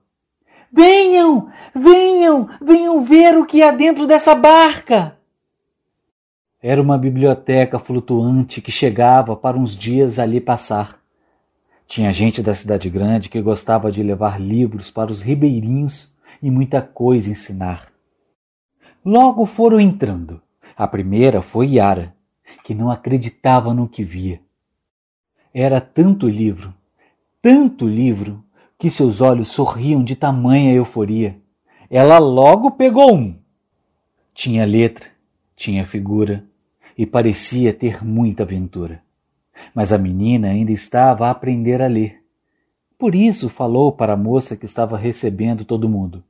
Venham, 0.70 1.48
venham, 1.74 2.50
venham 2.60 3.02
ver 3.02 3.38
o 3.38 3.46
que 3.46 3.62
há 3.62 3.70
dentro 3.70 4.06
dessa 4.06 4.34
barca. 4.34 5.16
Era 6.62 6.82
uma 6.82 6.98
biblioteca 6.98 7.78
flutuante 7.78 8.60
que 8.60 8.70
chegava 8.70 9.34
para 9.34 9.56
uns 9.56 9.74
dias 9.74 10.18
ali 10.18 10.38
passar. 10.38 11.05
Tinha 11.86 12.12
gente 12.12 12.42
da 12.42 12.52
cidade 12.52 12.90
grande 12.90 13.28
que 13.28 13.40
gostava 13.40 13.92
de 13.92 14.02
levar 14.02 14.40
livros 14.40 14.90
para 14.90 15.10
os 15.10 15.20
ribeirinhos 15.20 16.12
e 16.42 16.50
muita 16.50 16.82
coisa 16.82 17.30
ensinar. 17.30 17.92
Logo 19.04 19.46
foram 19.46 19.78
entrando. 19.78 20.42
A 20.76 20.86
primeira 20.88 21.40
foi 21.40 21.74
Yara, 21.74 22.14
que 22.64 22.74
não 22.74 22.90
acreditava 22.90 23.72
no 23.72 23.88
que 23.88 24.02
via. 24.02 24.40
Era 25.54 25.80
tanto 25.80 26.28
livro, 26.28 26.74
tanto 27.40 27.86
livro, 27.86 28.44
que 28.78 28.90
seus 28.90 29.20
olhos 29.20 29.48
sorriam 29.48 30.04
de 30.04 30.14
tamanha 30.14 30.74
euforia. 30.74 31.40
Ela 31.88 32.18
logo 32.18 32.72
pegou 32.72 33.14
um. 33.14 33.38
Tinha 34.34 34.66
letra, 34.66 35.08
tinha 35.54 35.86
figura 35.86 36.44
e 36.98 37.06
parecia 37.06 37.72
ter 37.72 38.04
muita 38.04 38.42
aventura. 38.42 39.05
Mas 39.74 39.92
a 39.92 39.98
menina 39.98 40.48
ainda 40.48 40.72
estava 40.72 41.26
a 41.26 41.30
aprender 41.30 41.82
a 41.82 41.86
ler. 41.86 42.22
Por 42.98 43.14
isso 43.14 43.48
falou 43.48 43.92
para 43.92 44.14
a 44.14 44.16
moça 44.16 44.56
que 44.56 44.64
estava 44.64 44.96
recebendo 44.96 45.64
todo 45.64 45.88
mundo. 45.88 46.24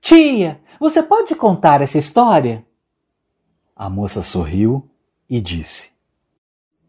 Tia, 0.00 0.60
você 0.78 1.02
pode 1.02 1.34
contar 1.34 1.82
essa 1.82 1.98
história? 1.98 2.64
A 3.76 3.90
moça 3.90 4.22
sorriu 4.22 4.88
e 5.28 5.40
disse: 5.40 5.90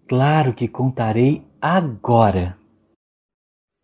Claro 0.08 0.54
que 0.54 0.68
contarei 0.68 1.46
agora 1.62 2.58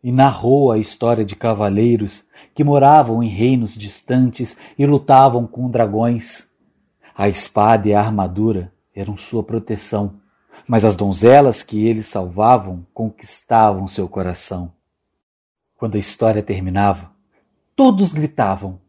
e 0.04 0.12
narrou 0.12 0.72
a 0.72 0.78
história 0.78 1.26
de 1.26 1.36
cavaleiros 1.36 2.26
que 2.56 2.64
moravam 2.64 3.22
em 3.22 3.28
reinos 3.28 3.76
distantes 3.76 4.58
e 4.78 4.86
lutavam 4.86 5.46
com 5.46 5.70
dragões. 5.70 6.50
A 7.16 7.28
espada 7.28 7.90
e 7.90 7.94
a 7.94 8.00
armadura 8.00 8.72
eram 8.96 9.18
sua 9.18 9.44
proteção, 9.44 10.20
mas 10.68 10.84
as 10.84 10.96
donzelas 10.96 11.64
que 11.64 11.88
eles 11.88 12.08
salvavam 12.08 12.86
conquistavam 12.94 13.88
seu 13.88 14.08
coração. 14.10 14.72
Quando 15.78 15.96
a 15.96 16.00
história 16.00 16.44
terminava, 16.44 17.12
todos 17.76 18.12
gritavam: 18.12 18.80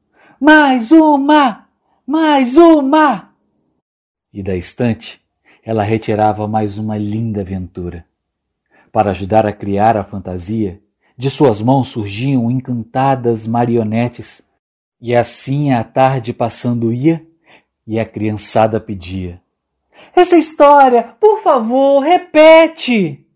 Mais 0.40 0.90
uma! 0.90 1.68
Mais 2.06 2.56
uma! 2.56 3.30
E 4.32 4.42
da 4.42 4.56
estante, 4.56 5.20
ela 5.62 5.82
retirava 5.82 6.48
mais 6.48 6.78
uma 6.78 6.96
linda 6.96 7.42
aventura. 7.42 8.04
Para 8.90 9.10
ajudar 9.10 9.46
a 9.46 9.52
criar 9.52 9.96
a 9.96 10.04
fantasia, 10.04 10.80
de 11.16 11.30
suas 11.30 11.60
mãos 11.60 11.88
surgiam 11.88 12.50
encantadas 12.50 13.46
marionetes, 13.46 14.42
e 15.00 15.14
assim 15.14 15.72
a 15.72 15.84
tarde 15.84 16.32
passando 16.32 16.92
ia, 16.92 17.24
e 17.86 18.00
a 18.00 18.04
criançada 18.04 18.80
pedia: 18.80 19.40
Essa 20.14 20.36
história, 20.36 21.02
por 21.20 21.42
favor, 21.42 22.00
repete! 22.00 23.26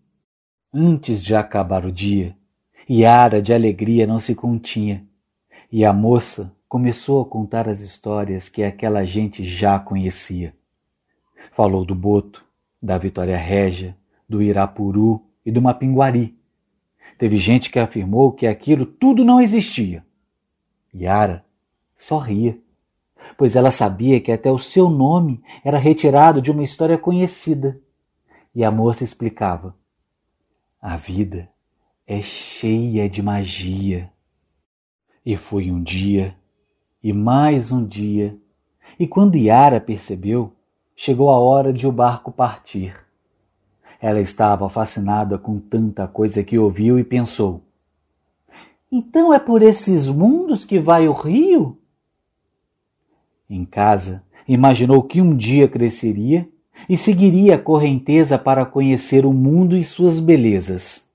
Antes 0.73 1.23
de 1.23 1.35
acabar 1.35 1.85
o 1.85 1.91
dia, 1.91 2.35
Yara 2.89 3.41
de 3.41 3.53
alegria 3.53 4.07
não 4.07 4.19
se 4.19 4.33
continha, 4.33 5.05
e 5.71 5.85
a 5.85 5.93
moça 5.93 6.55
começou 6.67 7.21
a 7.21 7.25
contar 7.25 7.69
as 7.69 7.79
histórias 7.79 8.49
que 8.49 8.63
aquela 8.63 9.05
gente 9.05 9.43
já 9.43 9.79
conhecia. 9.79 10.53
Falou 11.55 11.85
do 11.85 11.93
Boto, 11.93 12.43
da 12.81 12.97
Vitória 12.97 13.37
Régia, 13.37 13.95
do 14.27 14.41
Irapuru 14.41 15.23
e 15.45 15.51
do 15.51 15.61
Mapinguari, 15.61 16.35
Teve 17.17 17.37
gente 17.37 17.69
que 17.69 17.79
afirmou 17.79 18.31
que 18.31 18.47
aquilo 18.47 18.85
tudo 18.85 19.23
não 19.23 19.39
existia. 19.39 20.05
Yara 20.93 21.45
só 21.95 22.17
ria, 22.17 22.57
pois 23.37 23.55
ela 23.55 23.71
sabia 23.71 24.19
que 24.19 24.31
até 24.31 24.51
o 24.51 24.59
seu 24.59 24.89
nome 24.89 25.41
era 25.63 25.77
retirado 25.77 26.41
de 26.41 26.51
uma 26.51 26.63
história 26.63 26.97
conhecida. 26.97 27.79
E 28.55 28.63
a 28.63 28.71
moça 28.71 29.03
explicava: 29.03 29.75
A 30.81 30.95
vida 30.95 31.49
é 32.05 32.21
cheia 32.21 33.09
de 33.09 33.21
magia. 33.21 34.11
E 35.25 35.35
foi 35.37 35.71
um 35.71 35.81
dia, 35.81 36.35
e 37.01 37.13
mais 37.13 37.71
um 37.71 37.85
dia, 37.85 38.37
e 38.99 39.07
quando 39.07 39.35
Yara 39.35 39.79
percebeu, 39.79 40.53
chegou 40.95 41.31
a 41.31 41.39
hora 41.39 41.73
de 41.73 41.87
o 41.87 41.91
barco 41.91 42.31
partir. 42.31 42.95
Ela 43.99 44.19
estava 44.19 44.69
fascinada 44.69 45.37
com 45.37 45.59
tanta 45.59 46.07
coisa 46.07 46.43
que 46.43 46.57
ouviu 46.57 46.99
e 46.99 47.03
pensou: 47.03 47.61
Então 48.91 49.33
é 49.33 49.39
por 49.39 49.61
esses 49.61 50.07
mundos 50.07 50.65
que 50.65 50.77
vai 50.77 51.07
o 51.07 51.13
rio? 51.13 51.77
Em 53.49 53.65
casa, 53.65 54.23
imaginou 54.47 55.03
que 55.03 55.21
um 55.21 55.35
dia 55.35 55.67
cresceria 55.67 56.47
e 56.87 56.97
seguiria 56.97 57.55
a 57.55 57.59
correnteza 57.59 58.37
para 58.37 58.65
conhecer 58.65 59.25
o 59.25 59.33
mundo 59.33 59.77
e 59.77 59.85
suas 59.85 60.19
belezas. 60.19 61.05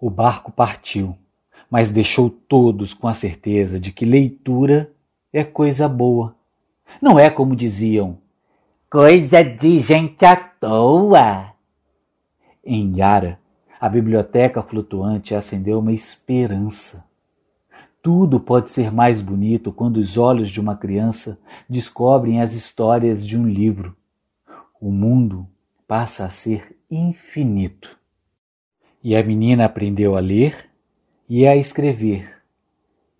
O 0.00 0.08
barco 0.08 0.52
partiu, 0.52 1.16
mas 1.70 1.90
deixou 1.90 2.30
todos 2.30 2.94
com 2.94 3.08
a 3.08 3.14
certeza 3.14 3.78
de 3.78 3.92
que 3.92 4.04
leitura 4.04 4.92
é 5.32 5.42
coisa 5.44 5.88
boa. 5.88 6.34
Não 7.02 7.18
é 7.18 7.28
como 7.28 7.56
diziam, 7.56 8.18
coisa 8.90 9.42
de 9.44 9.80
gente 9.80 10.24
à 10.24 10.36
toa. 10.36 11.52
Em 12.64 12.96
Yara, 12.96 13.38
a 13.80 13.88
biblioteca 13.88 14.62
flutuante 14.62 15.34
acendeu 15.34 15.78
uma 15.78 15.92
esperança. 15.92 17.04
Tudo 18.10 18.40
pode 18.40 18.70
ser 18.70 18.90
mais 18.90 19.20
bonito 19.20 19.70
quando 19.70 19.98
os 19.98 20.16
olhos 20.16 20.50
de 20.50 20.58
uma 20.58 20.74
criança 20.74 21.38
descobrem 21.68 22.40
as 22.40 22.54
histórias 22.54 23.22
de 23.26 23.36
um 23.36 23.46
livro. 23.46 23.94
O 24.80 24.90
mundo 24.90 25.46
passa 25.86 26.24
a 26.24 26.30
ser 26.30 26.74
infinito. 26.90 27.98
E 29.04 29.14
a 29.14 29.22
menina 29.22 29.66
aprendeu 29.66 30.16
a 30.16 30.20
ler 30.20 30.70
e 31.28 31.46
a 31.46 31.54
escrever, 31.54 32.34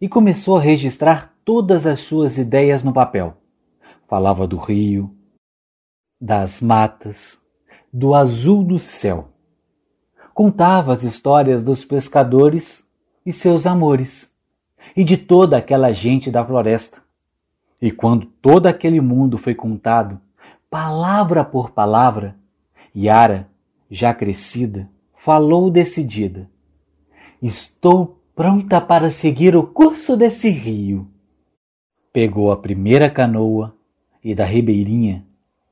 e 0.00 0.08
começou 0.08 0.56
a 0.56 0.62
registrar 0.62 1.34
todas 1.44 1.86
as 1.86 2.00
suas 2.00 2.38
ideias 2.38 2.82
no 2.82 2.94
papel. 2.94 3.36
Falava 4.08 4.46
do 4.46 4.56
rio, 4.56 5.14
das 6.18 6.62
matas, 6.62 7.38
do 7.92 8.14
azul 8.14 8.64
do 8.64 8.78
céu 8.78 9.34
contava 10.32 10.94
as 10.94 11.02
histórias 11.02 11.62
dos 11.62 11.84
pescadores 11.84 12.86
e 13.26 13.32
seus 13.34 13.66
amores, 13.66 14.37
e 14.96 15.04
de 15.04 15.16
toda 15.16 15.56
aquela 15.56 15.92
gente 15.92 16.30
da 16.30 16.44
floresta. 16.44 17.02
E 17.80 17.90
quando 17.90 18.26
todo 18.26 18.66
aquele 18.66 19.00
mundo 19.00 19.38
foi 19.38 19.54
contado, 19.54 20.20
palavra 20.68 21.44
por 21.44 21.70
palavra, 21.70 22.36
Yara, 22.94 23.48
já 23.90 24.12
crescida, 24.12 24.88
falou 25.16 25.70
decidida: 25.70 26.50
Estou 27.40 28.20
pronta 28.34 28.80
para 28.80 29.10
seguir 29.10 29.56
o 29.56 29.66
curso 29.66 30.16
desse 30.16 30.48
rio. 30.48 31.08
Pegou 32.12 32.50
a 32.50 32.56
primeira 32.56 33.10
canoa 33.10 33.74
e 34.22 34.34
da 34.34 34.44
ribeirinha 34.44 35.24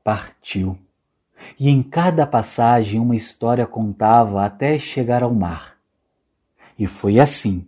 partiu. 0.03 0.77
E 1.59 1.69
em 1.69 1.83
cada 1.83 2.25
passagem 2.25 2.99
uma 2.99 3.15
história 3.15 3.65
contava 3.67 4.45
até 4.45 4.79
chegar 4.79 5.23
ao 5.23 5.33
mar. 5.33 5.77
E 6.79 6.87
foi 6.87 7.19
assim 7.19 7.65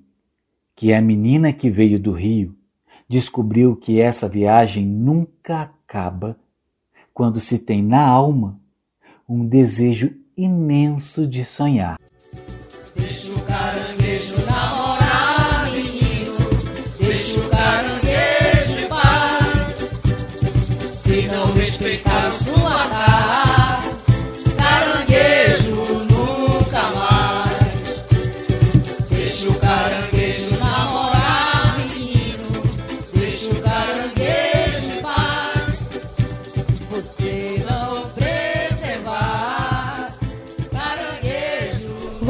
que 0.80 0.94
a 0.94 1.02
menina 1.02 1.52
que 1.52 1.70
veio 1.70 2.00
do 2.00 2.14
rio 2.14 2.56
descobriu 3.06 3.76
que 3.76 4.00
essa 4.00 4.30
viagem 4.30 4.86
nunca 4.86 5.64
acaba 5.64 6.40
quando 7.14 7.42
se 7.42 7.60
tem 7.60 7.84
na 7.84 8.02
alma 8.02 8.58
um 9.28 9.46
desejo 9.46 10.16
imenso 10.38 11.28
de 11.28 11.44
sonhar. 11.44 12.00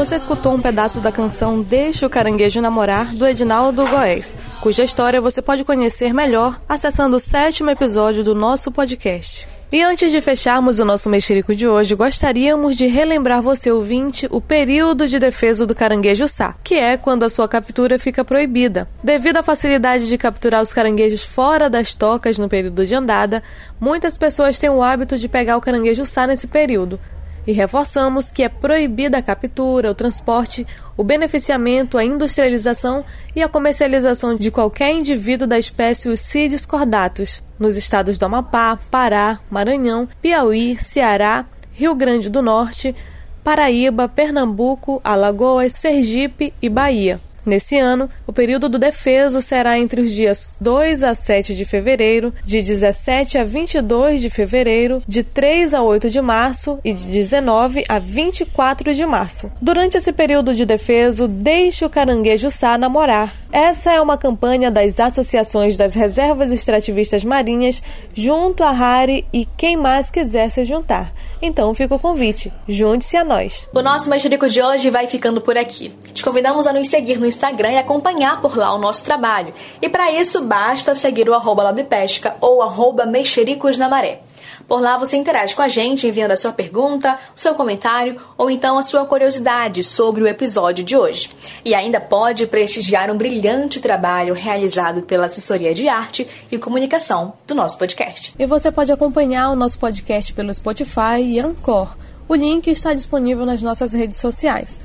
Você 0.09 0.15
escutou 0.15 0.55
um 0.55 0.59
pedaço 0.59 0.99
da 0.99 1.11
canção 1.11 1.61
Deixa 1.61 2.03
o 2.03 2.09
Caranguejo 2.09 2.59
Namorar, 2.59 3.13
do 3.13 3.27
Edinaldo 3.27 3.85
Goés, 3.85 4.35
cuja 4.59 4.83
história 4.83 5.21
você 5.21 5.39
pode 5.39 5.63
conhecer 5.63 6.15
melhor 6.15 6.59
acessando 6.67 7.17
o 7.17 7.19
sétimo 7.19 7.69
episódio 7.69 8.23
do 8.23 8.33
nosso 8.33 8.71
podcast. 8.71 9.47
E 9.71 9.83
antes 9.83 10.11
de 10.11 10.19
fecharmos 10.19 10.79
o 10.79 10.83
nosso 10.83 11.11
mexerico 11.11 11.53
de 11.53 11.67
hoje, 11.67 11.93
gostaríamos 11.93 12.75
de 12.75 12.87
relembrar 12.87 13.39
você, 13.39 13.71
ouvinte, 13.71 14.27
o 14.31 14.41
período 14.41 15.07
de 15.07 15.19
defesa 15.19 15.63
do 15.67 15.75
caranguejo 15.75 16.27
sá, 16.27 16.55
que 16.63 16.73
é 16.73 16.97
quando 16.97 17.21
a 17.21 17.29
sua 17.29 17.47
captura 17.47 17.99
fica 17.99 18.25
proibida. 18.25 18.89
Devido 19.03 19.37
à 19.37 19.43
facilidade 19.43 20.07
de 20.07 20.17
capturar 20.17 20.63
os 20.63 20.73
caranguejos 20.73 21.23
fora 21.23 21.69
das 21.69 21.93
tocas 21.93 22.39
no 22.39 22.49
período 22.49 22.83
de 22.83 22.95
andada, 22.95 23.43
muitas 23.79 24.17
pessoas 24.17 24.57
têm 24.57 24.71
o 24.71 24.81
hábito 24.81 25.19
de 25.19 25.29
pegar 25.29 25.55
o 25.55 25.61
caranguejo 25.61 26.03
sá 26.03 26.25
nesse 26.25 26.47
período, 26.47 26.99
e 27.45 27.51
reforçamos 27.51 28.31
que 28.31 28.43
é 28.43 28.49
proibida 28.49 29.17
a 29.17 29.21
captura, 29.21 29.91
o 29.91 29.95
transporte, 29.95 30.65
o 30.97 31.03
beneficiamento, 31.03 31.97
a 31.97 32.03
industrialização 32.03 33.05
e 33.35 33.41
a 33.41 33.47
comercialização 33.47 34.35
de 34.35 34.51
qualquer 34.51 34.91
indivíduo 34.91 35.47
da 35.47 35.57
espécie 35.57 36.09
os 36.09 36.19
Cides 36.19 36.65
cordatus 36.65 37.41
nos 37.57 37.77
estados 37.77 38.17
do 38.17 38.25
Amapá, 38.25 38.77
Pará, 38.89 39.39
Maranhão, 39.49 40.07
Piauí, 40.21 40.77
Ceará, 40.77 41.45
Rio 41.71 41.95
Grande 41.95 42.29
do 42.29 42.41
Norte, 42.41 42.95
Paraíba, 43.43 44.07
Pernambuco, 44.07 45.01
Alagoas, 45.03 45.73
Sergipe 45.75 46.53
e 46.61 46.69
Bahia. 46.69 47.19
Nesse 47.45 47.77
ano, 47.77 48.09
o 48.27 48.33
período 48.33 48.69
do 48.69 48.77
defeso 48.77 49.41
será 49.41 49.77
entre 49.79 50.01
os 50.01 50.11
dias 50.11 50.57
2 50.59 51.03
a 51.03 51.15
7 51.15 51.55
de 51.55 51.65
fevereiro, 51.65 52.33
de 52.43 52.61
17 52.61 53.37
a 53.37 53.43
22 53.43 54.21
de 54.21 54.29
fevereiro, 54.29 55.01
de 55.07 55.23
3 55.23 55.73
a 55.73 55.81
8 55.81 56.09
de 56.09 56.21
março 56.21 56.79
e 56.83 56.93
de 56.93 57.07
19 57.07 57.85
a 57.87 57.99
24 57.99 58.93
de 58.93 59.05
março. 59.05 59.51
Durante 59.61 59.97
esse 59.97 60.11
período 60.11 60.53
de 60.53 60.65
defeso, 60.65 61.27
deixe 61.27 61.85
o 61.85 61.89
caranguejo 61.89 62.51
sá 62.51 62.77
namorar. 62.77 63.33
Essa 63.51 63.91
é 63.91 64.01
uma 64.01 64.17
campanha 64.17 64.69
das 64.69 64.99
associações 64.99 65.75
das 65.75 65.95
reservas 65.95 66.51
extrativistas 66.51 67.23
marinhas 67.23 67.81
junto 68.13 68.63
à 68.63 68.71
RARE 68.71 69.25
e 69.33 69.45
quem 69.57 69.75
mais 69.75 70.11
quiser 70.11 70.51
se 70.51 70.63
juntar. 70.65 71.11
Então 71.41 71.73
fica 71.73 71.95
o 71.95 71.99
convite, 71.99 72.51
junte-se 72.67 73.15
a 73.15 73.23
nós. 73.23 73.67
O 73.73 73.81
nosso 73.81 74.09
Mexerico 74.09 74.47
de 74.49 74.61
hoje 74.61 74.89
vai 74.89 75.07
ficando 75.07 75.39
por 75.39 75.57
aqui. 75.57 75.89
Te 76.13 76.23
convidamos 76.23 76.67
a 76.67 76.73
nos 76.73 76.87
seguir 76.87 77.17
no 77.17 77.25
Instagram 77.25 77.71
e 77.71 77.77
acompanhar 77.77 78.41
por 78.41 78.57
lá 78.57 78.73
o 78.73 78.79
nosso 78.79 79.03
trabalho. 79.03 79.53
E 79.81 79.87
para 79.87 80.11
isso 80.11 80.41
basta 80.43 80.93
seguir 80.93 81.29
o 81.29 81.33
arroba 81.33 81.63
Labpesca 81.63 82.35
ou 82.41 82.61
arroba 82.61 83.05
Mexericos 83.05 83.77
na 83.77 83.87
Maré. 83.87 84.21
Por 84.69 84.81
lá 84.81 84.99
você 84.99 85.17
interage 85.17 85.55
com 85.55 85.63
a 85.63 85.67
gente 85.67 86.05
enviando 86.05 86.29
a 86.29 86.37
sua 86.37 86.51
pergunta, 86.51 87.17
o 87.35 87.39
seu 87.39 87.55
comentário 87.55 88.21
ou 88.37 88.51
então 88.51 88.77
a 88.77 88.83
sua 88.83 89.03
curiosidade 89.03 89.83
sobre 89.83 90.21
o 90.21 90.27
episódio 90.27 90.85
de 90.85 90.95
hoje. 90.95 91.31
E 91.65 91.73
ainda 91.73 91.99
pode 91.99 92.45
prestigiar 92.45 93.09
um 93.09 93.17
brilhante 93.17 93.79
trabalho 93.79 94.35
realizado 94.35 95.01
pela 95.01 95.25
assessoria 95.25 95.73
de 95.73 95.89
arte 95.89 96.27
e 96.51 96.57
comunicação 96.59 97.33
do 97.47 97.55
nosso 97.55 97.79
podcast. 97.79 98.35
E 98.37 98.45
você 98.45 98.71
pode 98.71 98.91
acompanhar 98.91 99.49
o 99.49 99.55
nosso 99.55 99.79
podcast 99.79 100.31
pelo 100.33 100.53
Spotify 100.53 101.19
e 101.19 101.39
Anchor. 101.39 101.97
O 102.27 102.35
link 102.35 102.67
está 102.67 102.93
disponível 102.93 103.47
nas 103.47 103.63
nossas 103.63 103.93
redes 103.93 104.19
sociais. 104.19 104.79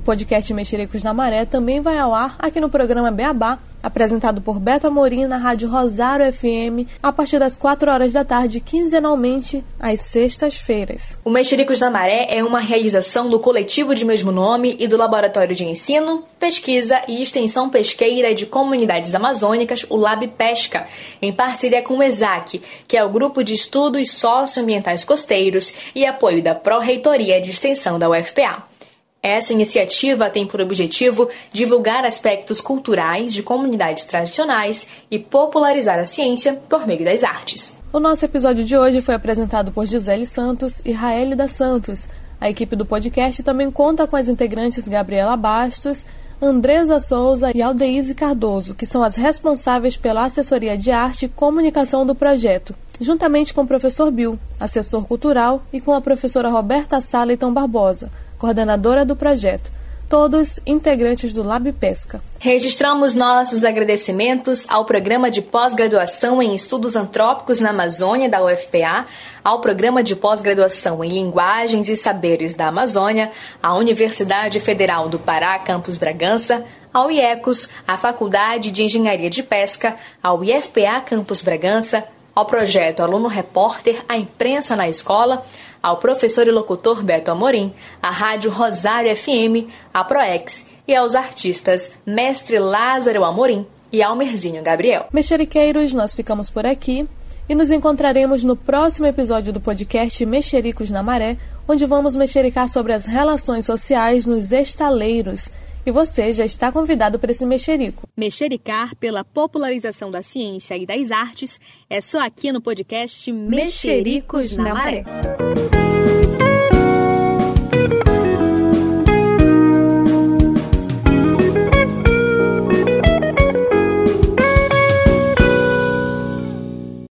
O 0.00 0.04
podcast 0.04 0.54
Mexericos 0.54 1.02
na 1.02 1.12
Maré 1.12 1.44
também 1.44 1.82
vai 1.82 1.98
ao 1.98 2.14
ar 2.14 2.34
aqui 2.38 2.60
no 2.60 2.70
programa 2.70 3.10
Beabá, 3.10 3.58
apresentado 3.82 4.40
por 4.40 4.58
Beto 4.58 4.86
Amorim 4.86 5.26
na 5.26 5.36
Rádio 5.36 5.68
Rosário 5.68 6.32
FM, 6.32 6.88
a 7.02 7.12
partir 7.12 7.38
das 7.38 7.56
4 7.56 7.90
horas 7.90 8.12
da 8.12 8.24
tarde, 8.24 8.60
quinzenalmente, 8.60 9.64
às 9.78 10.00
sextas-feiras. 10.00 11.18
O 11.24 11.30
Mexericos 11.30 11.80
na 11.80 11.90
Maré 11.90 12.26
é 12.30 12.42
uma 12.42 12.60
realização 12.60 13.28
do 13.28 13.38
coletivo 13.38 13.94
de 13.94 14.04
mesmo 14.04 14.32
nome 14.32 14.76
e 14.78 14.86
do 14.86 14.96
Laboratório 14.96 15.54
de 15.54 15.64
Ensino, 15.64 16.24
Pesquisa 16.38 17.02
e 17.08 17.22
Extensão 17.22 17.68
Pesqueira 17.68 18.34
de 18.34 18.46
Comunidades 18.46 19.14
Amazônicas, 19.14 19.84
o 19.88 19.96
Lab 19.96 20.26
Pesca, 20.28 20.86
em 21.20 21.32
parceria 21.32 21.82
com 21.82 21.98
o 21.98 22.02
ESAC, 22.02 22.62
que 22.86 22.96
é 22.96 23.04
o 23.04 23.10
Grupo 23.10 23.42
de 23.42 23.54
Estudos 23.54 24.10
Socioambientais 24.12 25.04
Costeiros 25.04 25.74
e 25.94 26.06
apoio 26.06 26.42
da 26.42 26.54
Pró-Reitoria 26.54 27.40
de 27.40 27.50
Extensão 27.50 27.98
da 27.98 28.08
UFPA. 28.08 28.77
Essa 29.22 29.52
iniciativa 29.52 30.30
tem 30.30 30.46
por 30.46 30.60
objetivo 30.60 31.28
divulgar 31.52 32.04
aspectos 32.04 32.60
culturais 32.60 33.32
de 33.32 33.42
comunidades 33.42 34.04
tradicionais 34.04 34.86
e 35.10 35.18
popularizar 35.18 35.98
a 35.98 36.06
ciência 36.06 36.54
por 36.68 36.86
meio 36.86 37.04
das 37.04 37.24
artes. 37.24 37.76
O 37.92 37.98
nosso 37.98 38.24
episódio 38.24 38.64
de 38.64 38.76
hoje 38.76 39.00
foi 39.00 39.14
apresentado 39.14 39.72
por 39.72 39.86
Gisele 39.86 40.24
Santos 40.24 40.80
e 40.84 40.92
Raeli 40.92 41.34
da 41.34 41.48
Santos. 41.48 42.08
A 42.40 42.48
equipe 42.48 42.76
do 42.76 42.86
podcast 42.86 43.42
também 43.42 43.70
conta 43.70 44.06
com 44.06 44.14
as 44.14 44.28
integrantes 44.28 44.86
Gabriela 44.86 45.36
Bastos, 45.36 46.04
Andresa 46.40 47.00
Souza 47.00 47.50
e 47.52 47.60
Aldeise 47.60 48.14
Cardoso, 48.14 48.72
que 48.72 48.86
são 48.86 49.02
as 49.02 49.16
responsáveis 49.16 49.96
pela 49.96 50.24
assessoria 50.24 50.78
de 50.78 50.92
arte 50.92 51.24
e 51.24 51.28
comunicação 51.28 52.06
do 52.06 52.14
projeto, 52.14 52.72
juntamente 53.00 53.52
com 53.52 53.62
o 53.62 53.66
professor 53.66 54.12
Bill, 54.12 54.38
assessor 54.60 55.04
cultural, 55.04 55.62
e 55.72 55.80
com 55.80 55.92
a 55.92 56.00
professora 56.00 56.48
Roberta 56.48 57.00
Saliton 57.00 57.52
Barbosa, 57.52 58.12
coordenadora 58.38 59.04
do 59.04 59.16
projeto, 59.16 59.70
todos 60.08 60.58
integrantes 60.64 61.32
do 61.32 61.42
Lab 61.42 61.70
Pesca. 61.72 62.22
Registramos 62.38 63.14
nossos 63.14 63.64
agradecimentos 63.64 64.64
ao 64.68 64.84
Programa 64.86 65.30
de 65.30 65.42
Pós-Graduação 65.42 66.42
em 66.42 66.54
Estudos 66.54 66.96
Antrópicos 66.96 67.60
na 67.60 67.70
Amazônia 67.70 68.28
da 68.28 68.42
UFPA, 68.42 69.06
ao 69.44 69.60
Programa 69.60 70.02
de 70.02 70.16
Pós-Graduação 70.16 71.04
em 71.04 71.10
Linguagens 71.10 71.88
e 71.88 71.96
Saberes 71.96 72.54
da 72.54 72.68
Amazônia, 72.68 73.30
à 73.62 73.74
Universidade 73.74 74.60
Federal 74.60 75.08
do 75.08 75.18
Pará, 75.18 75.58
Campus 75.58 75.96
Bragança, 75.96 76.64
ao 76.92 77.10
IECOS, 77.10 77.68
à 77.86 77.96
Faculdade 77.96 78.70
de 78.70 78.82
Engenharia 78.82 79.28
de 79.28 79.42
Pesca, 79.42 79.96
ao 80.22 80.42
IFPA 80.42 81.00
Campus 81.04 81.42
Bragança, 81.42 82.04
ao 82.34 82.46
projeto 82.46 83.00
Aluno 83.00 83.26
Repórter, 83.26 84.02
a 84.08 84.16
imprensa 84.16 84.76
na 84.76 84.88
escola, 84.88 85.44
ao 85.82 85.98
professor 85.98 86.46
e 86.46 86.50
locutor 86.50 87.02
Beto 87.02 87.30
Amorim, 87.30 87.72
à 88.02 88.10
Rádio 88.10 88.50
Rosário 88.50 89.14
FM, 89.14 89.68
à 89.92 90.04
Proex 90.04 90.66
e 90.86 90.94
aos 90.94 91.14
artistas 91.14 91.90
Mestre 92.06 92.58
Lázaro 92.58 93.24
Amorim 93.24 93.66
e 93.92 94.02
Almerzinho 94.02 94.62
Gabriel. 94.62 95.06
Mexeriqueiros, 95.12 95.92
nós 95.94 96.14
ficamos 96.14 96.50
por 96.50 96.66
aqui 96.66 97.08
e 97.48 97.54
nos 97.54 97.70
encontraremos 97.70 98.44
no 98.44 98.54
próximo 98.54 99.06
episódio 99.06 99.52
do 99.52 99.60
podcast 99.60 100.24
Mexericos 100.26 100.90
na 100.90 101.02
Maré, 101.02 101.38
onde 101.66 101.86
vamos 101.86 102.14
mexericar 102.14 102.68
sobre 102.68 102.92
as 102.92 103.06
relações 103.06 103.64
sociais 103.64 104.26
nos 104.26 104.52
estaleiros. 104.52 105.50
E 105.84 105.90
você 105.90 106.32
já 106.32 106.44
está 106.44 106.70
convidado 106.70 107.18
para 107.18 107.30
esse 107.30 107.46
mexerico. 107.46 108.08
Mexericar 108.16 108.94
pela 108.96 109.24
popularização 109.24 110.10
da 110.10 110.22
ciência 110.22 110.76
e 110.76 110.84
das 110.84 111.10
artes 111.10 111.60
é 111.88 112.00
só 112.00 112.20
aqui 112.20 112.52
no 112.52 112.60
podcast 112.60 113.32
Mexericos, 113.32 114.56
na 114.56 114.74
Maré. 114.74 115.04